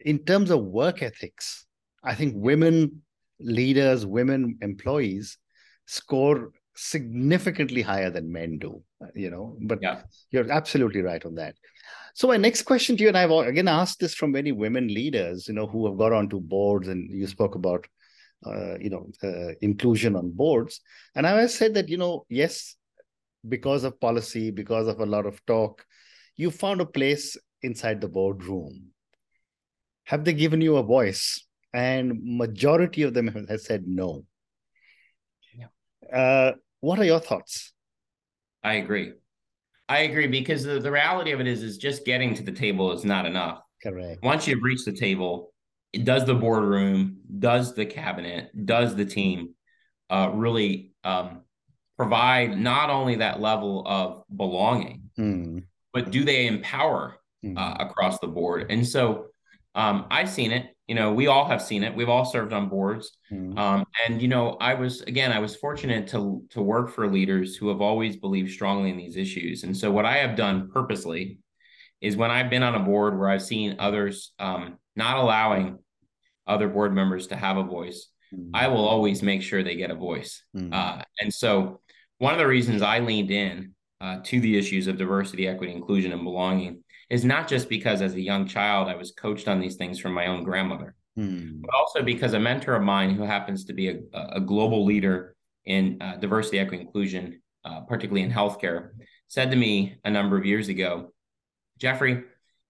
in 0.00 0.18
terms 0.24 0.50
of 0.50 0.64
work 0.64 1.02
ethics, 1.02 1.66
I 2.02 2.14
think 2.14 2.34
women 2.36 3.02
leaders, 3.40 4.06
women 4.06 4.58
employees 4.62 5.38
score 5.86 6.50
significantly 6.74 7.82
higher 7.82 8.10
than 8.10 8.32
men 8.32 8.58
do. 8.58 8.82
You 9.14 9.30
know, 9.30 9.56
but 9.60 9.78
yeah. 9.82 10.02
you're 10.30 10.50
absolutely 10.50 11.02
right 11.02 11.24
on 11.24 11.34
that. 11.36 11.54
So 12.14 12.28
my 12.28 12.38
next 12.38 12.62
question 12.62 12.96
to 12.96 13.02
you, 13.02 13.08
and 13.08 13.18
I've 13.18 13.30
again 13.30 13.68
asked 13.68 14.00
this 14.00 14.14
from 14.14 14.32
many 14.32 14.52
women 14.52 14.88
leaders, 14.88 15.48
you 15.48 15.54
know, 15.54 15.66
who 15.66 15.86
have 15.86 15.98
got 15.98 16.12
onto 16.12 16.40
boards, 16.40 16.88
and 16.88 17.10
you 17.10 17.26
spoke 17.26 17.54
about, 17.54 17.86
uh, 18.46 18.78
you 18.78 18.90
know, 18.90 19.10
uh, 19.22 19.52
inclusion 19.60 20.16
on 20.16 20.30
boards, 20.30 20.80
and 21.14 21.26
I 21.26 21.38
have 21.40 21.50
said 21.50 21.74
that 21.74 21.88
you 21.88 21.98
know, 21.98 22.24
yes, 22.28 22.76
because 23.46 23.84
of 23.84 24.00
policy, 24.00 24.50
because 24.50 24.88
of 24.88 25.00
a 25.00 25.06
lot 25.06 25.26
of 25.26 25.44
talk, 25.46 25.84
you 26.36 26.50
found 26.50 26.80
a 26.80 26.86
place 26.86 27.36
inside 27.62 28.00
the 28.00 28.08
boardroom. 28.08 28.92
Have 30.04 30.24
they 30.24 30.32
given 30.32 30.60
you 30.60 30.76
a 30.76 30.82
voice 30.82 31.45
and 31.72 32.20
majority 32.22 33.02
of 33.02 33.14
them 33.14 33.46
have 33.48 33.60
said 33.60 33.84
no. 33.86 34.24
Yeah. 35.56 35.66
Uh, 36.12 36.52
what 36.80 36.98
are 36.98 37.04
your 37.04 37.20
thoughts? 37.20 37.72
I 38.62 38.74
agree. 38.74 39.12
I 39.88 40.00
agree 40.00 40.26
because 40.26 40.64
the, 40.64 40.80
the 40.80 40.90
reality 40.90 41.32
of 41.32 41.40
it 41.40 41.46
is 41.46 41.62
is 41.62 41.78
just 41.78 42.04
getting 42.04 42.34
to 42.34 42.42
the 42.42 42.52
table 42.52 42.92
is 42.92 43.04
not 43.04 43.26
enough. 43.26 43.60
Correct. 43.82 44.22
Once 44.22 44.46
you've 44.46 44.62
reached 44.62 44.84
the 44.84 44.92
table, 44.92 45.52
does 46.02 46.24
the 46.24 46.34
boardroom, 46.34 47.18
does 47.38 47.74
the 47.74 47.86
cabinet, 47.86 48.50
does 48.66 48.96
the 48.96 49.04
team 49.04 49.54
uh, 50.10 50.30
really 50.34 50.92
um, 51.04 51.42
provide 51.96 52.58
not 52.58 52.90
only 52.90 53.16
that 53.16 53.40
level 53.40 53.84
of 53.86 54.24
belonging, 54.34 55.02
mm. 55.18 55.62
but 55.92 56.10
do 56.10 56.24
they 56.24 56.46
empower 56.46 57.16
mm. 57.44 57.56
uh, 57.56 57.76
across 57.78 58.18
the 58.18 58.26
board? 58.26 58.66
And 58.70 58.86
so 58.86 59.26
um, 59.76 60.06
I've 60.10 60.30
seen 60.30 60.52
it. 60.52 60.74
You 60.88 60.94
know, 60.94 61.12
we 61.12 61.26
all 61.26 61.44
have 61.44 61.60
seen 61.60 61.82
it. 61.82 61.94
We've 61.94 62.08
all 62.08 62.24
served 62.24 62.52
on 62.52 62.68
boards. 62.68 63.16
Mm. 63.30 63.58
Um, 63.58 63.84
and 64.06 64.22
you 64.22 64.28
know, 64.28 64.56
I 64.60 64.74
was 64.74 65.02
again, 65.02 65.32
I 65.32 65.38
was 65.38 65.54
fortunate 65.54 66.08
to 66.08 66.42
to 66.50 66.62
work 66.62 66.90
for 66.90 67.06
leaders 67.06 67.56
who 67.56 67.68
have 67.68 67.80
always 67.80 68.16
believed 68.16 68.50
strongly 68.52 68.90
in 68.90 68.96
these 68.96 69.16
issues. 69.16 69.62
And 69.64 69.76
so, 69.76 69.90
what 69.90 70.06
I 70.06 70.16
have 70.18 70.36
done 70.36 70.70
purposely 70.72 71.38
is 72.00 72.16
when 72.16 72.30
I've 72.30 72.50
been 72.50 72.62
on 72.62 72.74
a 72.74 72.80
board 72.80 73.18
where 73.18 73.28
I've 73.28 73.42
seen 73.42 73.76
others 73.78 74.32
um, 74.38 74.78
not 74.96 75.18
allowing 75.18 75.78
other 76.46 76.68
board 76.68 76.94
members 76.94 77.26
to 77.28 77.36
have 77.36 77.58
a 77.58 77.62
voice, 77.62 78.08
mm. 78.34 78.50
I 78.54 78.68
will 78.68 78.86
always 78.86 79.22
make 79.22 79.42
sure 79.42 79.62
they 79.62 79.76
get 79.76 79.90
a 79.90 79.94
voice. 79.94 80.42
Mm. 80.56 80.72
Uh, 80.72 81.02
and 81.20 81.34
so, 81.34 81.80
one 82.18 82.32
of 82.32 82.38
the 82.38 82.46
reasons 82.46 82.80
I 82.80 83.00
leaned 83.00 83.30
in 83.30 83.74
uh, 84.00 84.20
to 84.24 84.40
the 84.40 84.56
issues 84.56 84.86
of 84.86 84.96
diversity, 84.96 85.48
equity, 85.48 85.72
inclusion, 85.72 86.12
and 86.12 86.24
belonging 86.24 86.82
is 87.08 87.24
not 87.24 87.48
just 87.48 87.68
because 87.68 88.02
as 88.02 88.14
a 88.14 88.20
young 88.20 88.46
child 88.46 88.88
I 88.88 88.96
was 88.96 89.12
coached 89.12 89.48
on 89.48 89.60
these 89.60 89.76
things 89.76 89.98
from 89.98 90.12
my 90.12 90.26
own 90.26 90.42
grandmother, 90.42 90.94
mm. 91.18 91.60
but 91.60 91.70
also 91.74 92.02
because 92.02 92.34
a 92.34 92.40
mentor 92.40 92.74
of 92.74 92.82
mine 92.82 93.14
who 93.14 93.22
happens 93.22 93.64
to 93.66 93.72
be 93.72 93.88
a, 93.88 93.98
a 94.12 94.40
global 94.40 94.84
leader 94.84 95.36
in 95.64 95.98
uh, 96.00 96.16
diversity, 96.16 96.58
equity, 96.58 96.82
inclusion, 96.82 97.40
uh, 97.64 97.80
particularly 97.80 98.22
in 98.22 98.30
healthcare, 98.32 98.90
said 99.28 99.50
to 99.50 99.56
me 99.56 99.96
a 100.04 100.10
number 100.10 100.36
of 100.36 100.46
years 100.46 100.68
ago, 100.68 101.12
Geoffrey, 101.78 102.22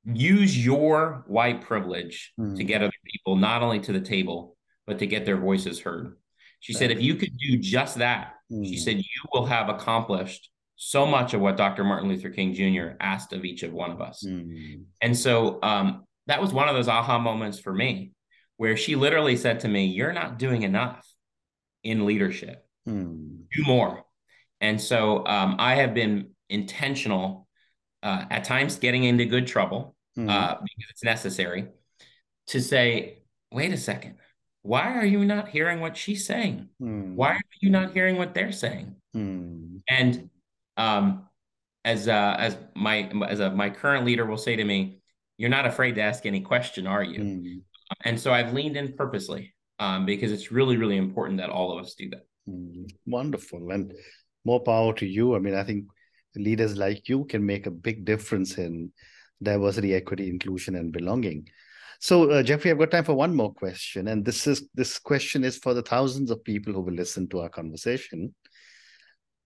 use 0.04 0.64
your 0.64 1.24
white 1.26 1.62
privilege 1.62 2.32
mm. 2.38 2.56
to 2.56 2.64
get 2.64 2.82
other 2.82 2.92
people 3.04 3.36
not 3.36 3.62
only 3.62 3.80
to 3.80 3.92
the 3.92 4.00
table, 4.00 4.56
but 4.86 4.98
to 4.98 5.06
get 5.06 5.26
their 5.26 5.36
voices 5.36 5.80
heard. 5.80 6.16
She 6.60 6.72
said, 6.72 6.90
if 6.90 7.02
you 7.02 7.16
could 7.16 7.36
do 7.36 7.58
just 7.58 7.98
that, 7.98 8.34
mm. 8.50 8.66
she 8.66 8.78
said, 8.78 8.96
you 8.96 9.22
will 9.32 9.46
have 9.46 9.68
accomplished 9.68 10.50
so 10.76 11.06
much 11.06 11.32
of 11.34 11.40
what 11.40 11.56
Dr. 11.56 11.84
Martin 11.84 12.08
Luther 12.08 12.30
King 12.30 12.52
Jr. 12.52 12.96
asked 13.00 13.32
of 13.32 13.44
each 13.44 13.62
of 13.62 13.72
one 13.72 13.90
of 13.90 14.00
us. 14.00 14.22
Mm. 14.24 14.84
And 15.00 15.16
so 15.16 15.58
um, 15.62 16.04
that 16.26 16.40
was 16.40 16.52
one 16.52 16.68
of 16.68 16.74
those 16.74 16.88
aha 16.88 17.18
moments 17.18 17.58
for 17.58 17.72
me, 17.72 18.12
where 18.58 18.76
she 18.76 18.94
literally 18.94 19.36
said 19.36 19.60
to 19.60 19.68
me, 19.68 19.86
You're 19.86 20.12
not 20.12 20.38
doing 20.38 20.62
enough 20.62 21.06
in 21.82 22.04
leadership, 22.04 22.66
mm. 22.86 23.38
do 23.50 23.62
more. 23.64 24.04
And 24.60 24.80
so 24.80 25.26
um, 25.26 25.56
I 25.58 25.76
have 25.76 25.94
been 25.94 26.30
intentional, 26.48 27.48
uh, 28.02 28.24
at 28.30 28.44
times 28.44 28.78
getting 28.78 29.04
into 29.04 29.24
good 29.24 29.46
trouble 29.46 29.96
mm. 30.16 30.30
uh, 30.30 30.54
because 30.54 30.90
it's 30.90 31.04
necessary, 31.04 31.68
to 32.48 32.60
say, 32.60 33.22
Wait 33.50 33.72
a 33.72 33.78
second. 33.78 34.16
Why 34.62 34.94
are 34.94 35.06
you 35.06 35.24
not 35.24 35.48
hearing 35.48 35.78
what 35.78 35.96
she's 35.96 36.26
saying? 36.26 36.70
Hmm. 36.80 37.14
Why 37.14 37.34
are 37.34 37.40
you 37.60 37.70
not 37.70 37.92
hearing 37.92 38.16
what 38.16 38.34
they're 38.34 38.50
saying? 38.50 38.96
Hmm. 39.14 39.76
And 39.88 40.28
um, 40.76 41.26
as 41.84 42.08
uh, 42.08 42.36
as 42.38 42.58
my 42.74 43.08
as 43.28 43.40
a, 43.40 43.50
my 43.50 43.70
current 43.70 44.04
leader 44.04 44.26
will 44.26 44.36
say 44.36 44.56
to 44.56 44.64
me, 44.64 45.00
"You're 45.38 45.50
not 45.50 45.66
afraid 45.66 45.94
to 45.94 46.02
ask 46.02 46.26
any 46.26 46.40
question, 46.40 46.86
are 46.86 47.02
you?" 47.02 47.20
Mm. 47.20 47.62
And 48.04 48.20
so 48.20 48.32
I've 48.32 48.52
leaned 48.52 48.76
in 48.76 48.94
purposely 48.94 49.54
um, 49.78 50.04
because 50.04 50.32
it's 50.32 50.50
really 50.50 50.76
really 50.76 50.96
important 50.96 51.38
that 51.38 51.50
all 51.50 51.72
of 51.72 51.84
us 51.84 51.94
do 51.94 52.10
that. 52.10 52.26
Mm. 52.48 52.90
Wonderful, 53.06 53.70
and 53.70 53.94
more 54.44 54.60
power 54.60 54.92
to 54.94 55.06
you. 55.06 55.36
I 55.36 55.38
mean, 55.38 55.54
I 55.54 55.64
think 55.64 55.84
leaders 56.34 56.76
like 56.76 57.08
you 57.08 57.24
can 57.24 57.44
make 57.46 57.66
a 57.66 57.70
big 57.70 58.04
difference 58.04 58.58
in 58.58 58.92
diversity, 59.42 59.94
equity, 59.94 60.28
inclusion, 60.28 60.76
and 60.76 60.92
belonging. 60.92 61.48
So, 61.98 62.30
uh, 62.30 62.42
Geoffrey, 62.42 62.70
I've 62.70 62.78
got 62.78 62.90
time 62.90 63.04
for 63.04 63.14
one 63.14 63.34
more 63.34 63.54
question, 63.54 64.08
and 64.08 64.24
this 64.24 64.46
is 64.46 64.68
this 64.74 64.98
question 64.98 65.44
is 65.44 65.56
for 65.56 65.72
the 65.72 65.82
thousands 65.82 66.30
of 66.30 66.44
people 66.44 66.72
who 66.72 66.80
will 66.80 66.94
listen 66.94 67.28
to 67.28 67.40
our 67.40 67.48
conversation 67.48 68.34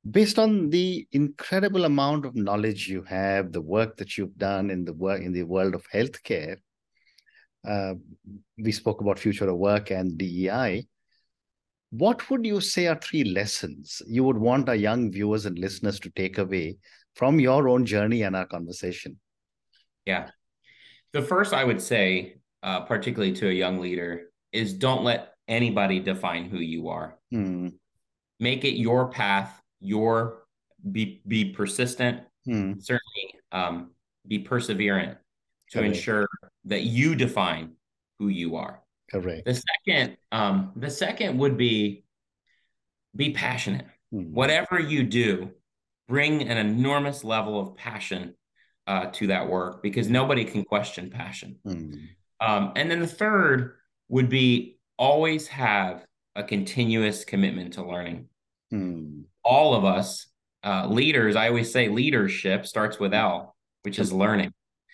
based 0.09 0.39
on 0.39 0.71
the 0.71 1.07
incredible 1.13 1.85
amount 1.85 2.25
of 2.25 2.35
knowledge 2.35 2.89
you 2.89 3.03
have, 3.03 3.53
the 3.53 3.61
work 3.61 3.97
that 3.97 4.17
you've 4.17 4.37
done 4.37 4.71
in 4.71 4.85
the 4.85 4.95
work 4.95 5.21
in 5.21 5.33
the 5.33 5.43
world 5.43 5.75
of 5.75 5.85
healthcare, 5.93 6.57
uh, 7.69 7.95
we 8.59 8.73
spoke 8.73 9.01
about 9.01 9.19
future 9.19 9.49
of 9.49 9.57
work 9.57 9.91
and 9.91 10.17
DEI. 10.17 10.87
What 11.91 12.31
would 12.31 12.47
you 12.47 12.61
say 12.61 12.87
are 12.87 12.99
three 12.99 13.25
lessons 13.25 14.01
you 14.07 14.25
would 14.25 14.39
want 14.39 14.69
our 14.69 14.77
young 14.77 15.11
viewers 15.11 15.45
and 15.45 15.59
listeners 15.59 15.99
to 16.01 16.11
take 16.11 16.39
away 16.39 16.79
from 17.15 17.41
your 17.41 17.69
own 17.69 17.85
journey 17.85 18.23
and 18.23 18.37
our 18.37 18.47
conversation? 18.47 19.19
Yeah. 20.07 20.31
The 21.13 21.23
first 21.23 21.53
I 21.53 21.65
would 21.65 21.83
say, 21.83 22.37
uh, 22.63 22.81
particularly 22.83 23.33
to 23.35 23.49
a 23.49 23.53
young 23.53 23.81
leader, 23.81 24.31
is 24.53 24.73
don't 24.73 25.05
let 25.05 25.35
anybody 25.49 26.01
define 26.01 26.49
who 26.49 26.59
you 26.59 26.89
are. 26.89 27.19
Hmm. 27.33 27.69
Make 28.39 28.65
it 28.65 28.77
your 28.77 29.11
path 29.11 29.61
your 29.81 30.43
be 30.93 31.21
be 31.27 31.53
persistent. 31.53 32.23
Hmm. 32.47 32.73
certainly 32.79 33.35
um, 33.53 33.91
be 34.27 34.43
perseverant 34.43 35.19
to 35.73 35.83
ensure 35.83 36.27
that 36.65 36.85
you 36.85 37.15
define 37.15 37.73
who 38.19 38.29
you 38.29 38.57
are. 38.57 38.81
Correct. 39.11 39.45
The 39.45 39.61
second 39.87 40.17
um, 40.33 40.73
the 40.77 40.91
second 40.91 41.39
would 41.39 41.57
be 41.57 42.05
be 43.15 43.33
passionate. 43.33 43.87
Hmm. 44.13 44.33
whatever 44.33 44.81
you 44.81 45.05
do 45.05 45.53
bring 46.09 46.49
an 46.49 46.57
enormous 46.57 47.23
level 47.23 47.61
of 47.61 47.77
passion 47.77 48.35
uh, 48.89 49.07
to 49.07 49.29
that 49.29 49.49
work 49.49 49.85
because 49.85 50.09
nobody 50.09 50.45
can 50.45 50.65
question 50.65 51.11
passion. 51.11 51.59
Hmm. 51.65 51.93
um, 52.41 52.73
and 52.77 52.91
then 52.91 53.01
the 53.01 53.07
third 53.07 53.77
would 54.09 54.29
be 54.29 54.79
always 54.99 55.47
have 55.49 56.05
a 56.35 56.43
continuous 56.43 57.25
commitment 57.25 57.75
to 57.75 57.87
learning. 57.87 58.29
Hmm 58.71 59.21
all 59.51 59.75
of 59.75 59.85
us 59.85 60.29
uh, 60.63 60.87
leaders, 60.87 61.35
I 61.35 61.49
always 61.49 61.73
say 61.73 61.89
leadership 61.89 62.67
starts 62.67 63.01
with 63.01 63.13
L, 63.13 63.57
which 63.83 63.99
is 63.99 64.13
learning. 64.13 64.53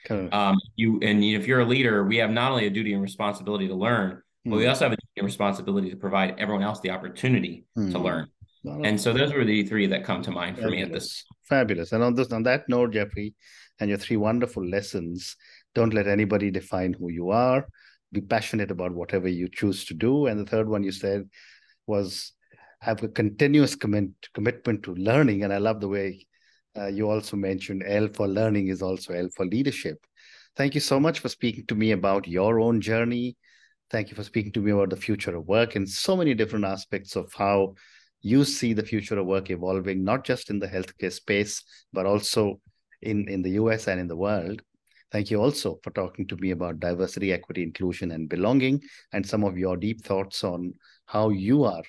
Um, 0.08 0.56
you 0.76 1.00
and 1.02 1.22
if 1.22 1.46
you're 1.48 1.60
a 1.60 1.64
leader, 1.64 2.04
we 2.04 2.16
have 2.18 2.30
not 2.30 2.52
only 2.52 2.66
a 2.66 2.70
duty 2.70 2.92
and 2.92 3.02
responsibility 3.02 3.66
to 3.66 3.74
learn, 3.74 4.22
but 4.44 4.52
mm. 4.52 4.58
we 4.58 4.62
hmm. 4.62 4.68
also 4.68 4.84
have 4.84 4.92
a 4.92 4.96
duty 4.96 5.16
and 5.16 5.26
responsibility 5.26 5.90
to 5.90 5.96
provide 5.96 6.36
everyone 6.38 6.62
else 6.62 6.78
the 6.78 6.90
opportunity 6.90 7.66
mm. 7.76 7.90
to 7.90 7.98
hmm. 7.98 8.04
learn. 8.04 8.28
And 8.84 9.00
so 9.00 9.12
those 9.12 9.32
were 9.32 9.44
the 9.44 9.64
three 9.64 9.86
that 9.88 10.04
come 10.04 10.22
to 10.22 10.30
mind 10.32 10.56
for 10.56 10.62
Fabulous. 10.62 10.76
me 10.76 10.82
at 10.82 10.92
this. 10.92 11.24
Fabulous. 11.48 11.92
And 11.92 12.02
on 12.02 12.14
this, 12.14 12.32
on 12.32 12.42
that 12.44 12.68
note, 12.68 12.92
Geoffrey, 12.92 13.34
and 13.78 13.88
your 13.88 13.98
three 13.98 14.16
wonderful 14.16 14.64
lessons: 14.64 15.36
don't 15.74 15.94
let 15.94 16.06
anybody 16.06 16.50
define 16.50 16.92
who 16.92 17.10
you 17.10 17.30
are. 17.30 17.66
Be 18.12 18.20
passionate 18.20 18.70
about 18.70 18.92
whatever 18.92 19.28
you 19.28 19.48
choose 19.48 19.84
to 19.86 19.94
do. 19.94 20.26
And 20.26 20.40
the 20.40 20.50
third 20.50 20.68
one 20.68 20.84
you 20.84 20.92
said 20.92 21.28
was 21.86 22.32
have 22.80 23.02
a 23.02 23.08
continuous 23.08 23.74
commit, 23.74 24.10
commitment 24.34 24.82
to 24.84 24.94
learning. 24.94 25.44
And 25.44 25.52
I 25.52 25.58
love 25.58 25.80
the 25.80 25.88
way 25.88 26.26
uh, 26.76 26.86
you 26.86 27.08
also 27.08 27.36
mentioned 27.36 27.82
L 27.86 28.08
for 28.08 28.28
learning 28.28 28.68
is 28.68 28.82
also 28.82 29.14
L 29.14 29.28
for 29.34 29.46
leadership. 29.46 29.98
Thank 30.56 30.74
you 30.74 30.80
so 30.80 31.00
much 31.00 31.20
for 31.20 31.28
speaking 31.28 31.66
to 31.66 31.74
me 31.74 31.92
about 31.92 32.28
your 32.28 32.60
own 32.60 32.80
journey. 32.80 33.36
Thank 33.90 34.10
you 34.10 34.16
for 34.16 34.24
speaking 34.24 34.52
to 34.52 34.60
me 34.60 34.72
about 34.72 34.90
the 34.90 34.96
future 34.96 35.36
of 35.36 35.46
work 35.46 35.76
and 35.76 35.88
so 35.88 36.16
many 36.16 36.34
different 36.34 36.64
aspects 36.64 37.14
of 37.14 37.32
how 37.32 37.74
you 38.20 38.44
see 38.44 38.72
the 38.72 38.82
future 38.82 39.18
of 39.18 39.26
work 39.26 39.50
evolving, 39.50 40.02
not 40.02 40.24
just 40.24 40.50
in 40.50 40.58
the 40.58 40.66
healthcare 40.66 41.12
space, 41.12 41.62
but 41.92 42.06
also 42.06 42.60
in, 43.02 43.28
in 43.28 43.42
the 43.42 43.50
US 43.50 43.86
and 43.86 44.00
in 44.00 44.08
the 44.08 44.16
world. 44.16 44.62
Thank 45.12 45.30
you 45.30 45.40
also 45.40 45.78
for 45.84 45.90
talking 45.90 46.26
to 46.26 46.36
me 46.36 46.50
about 46.50 46.80
diversity, 46.80 47.32
equity, 47.32 47.62
inclusion, 47.62 48.10
and 48.10 48.28
belonging, 48.28 48.82
and 49.12 49.24
some 49.24 49.44
of 49.44 49.56
your 49.56 49.76
deep 49.76 50.04
thoughts 50.04 50.42
on 50.42 50.74
how 51.06 51.28
you 51.28 51.64
are 51.64 51.84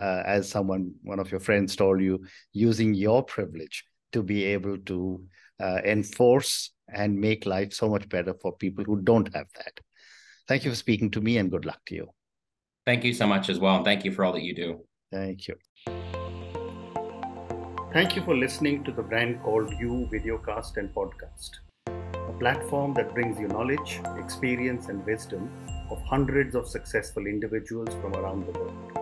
uh, 0.00 0.22
as 0.24 0.48
someone, 0.48 0.94
one 1.02 1.18
of 1.18 1.30
your 1.30 1.40
friends 1.40 1.76
told 1.76 2.00
you, 2.00 2.24
using 2.52 2.94
your 2.94 3.22
privilege 3.22 3.84
to 4.12 4.22
be 4.22 4.44
able 4.44 4.78
to 4.78 5.22
uh, 5.60 5.80
enforce 5.84 6.70
and 6.92 7.18
make 7.18 7.46
life 7.46 7.72
so 7.72 7.88
much 7.88 8.08
better 8.08 8.34
for 8.34 8.56
people 8.56 8.84
who 8.84 9.00
don't 9.00 9.34
have 9.34 9.46
that. 9.56 9.80
Thank 10.48 10.64
you 10.64 10.70
for 10.70 10.76
speaking 10.76 11.10
to 11.12 11.20
me 11.20 11.38
and 11.38 11.50
good 11.50 11.64
luck 11.64 11.80
to 11.86 11.94
you. 11.94 12.08
Thank 12.84 13.04
you 13.04 13.14
so 13.14 13.26
much 13.26 13.48
as 13.48 13.58
well. 13.58 13.76
And 13.76 13.84
thank 13.84 14.04
you 14.04 14.12
for 14.12 14.24
all 14.24 14.32
that 14.32 14.42
you 14.42 14.54
do. 14.54 14.80
Thank 15.10 15.48
you. 15.48 15.56
Thank 17.92 18.16
you 18.16 18.22
for 18.22 18.34
listening 18.34 18.84
to 18.84 18.92
the 18.92 19.02
brand 19.02 19.42
called 19.42 19.70
You 19.78 20.08
Videocast 20.10 20.78
and 20.78 20.92
Podcast, 20.94 21.50
a 21.86 22.32
platform 22.38 22.94
that 22.94 23.12
brings 23.12 23.38
you 23.38 23.48
knowledge, 23.48 24.00
experience, 24.18 24.88
and 24.88 25.04
wisdom 25.04 25.50
of 25.90 26.00
hundreds 26.02 26.54
of 26.54 26.66
successful 26.66 27.26
individuals 27.26 27.90
from 28.00 28.14
around 28.14 28.46
the 28.46 28.58
world 28.58 29.01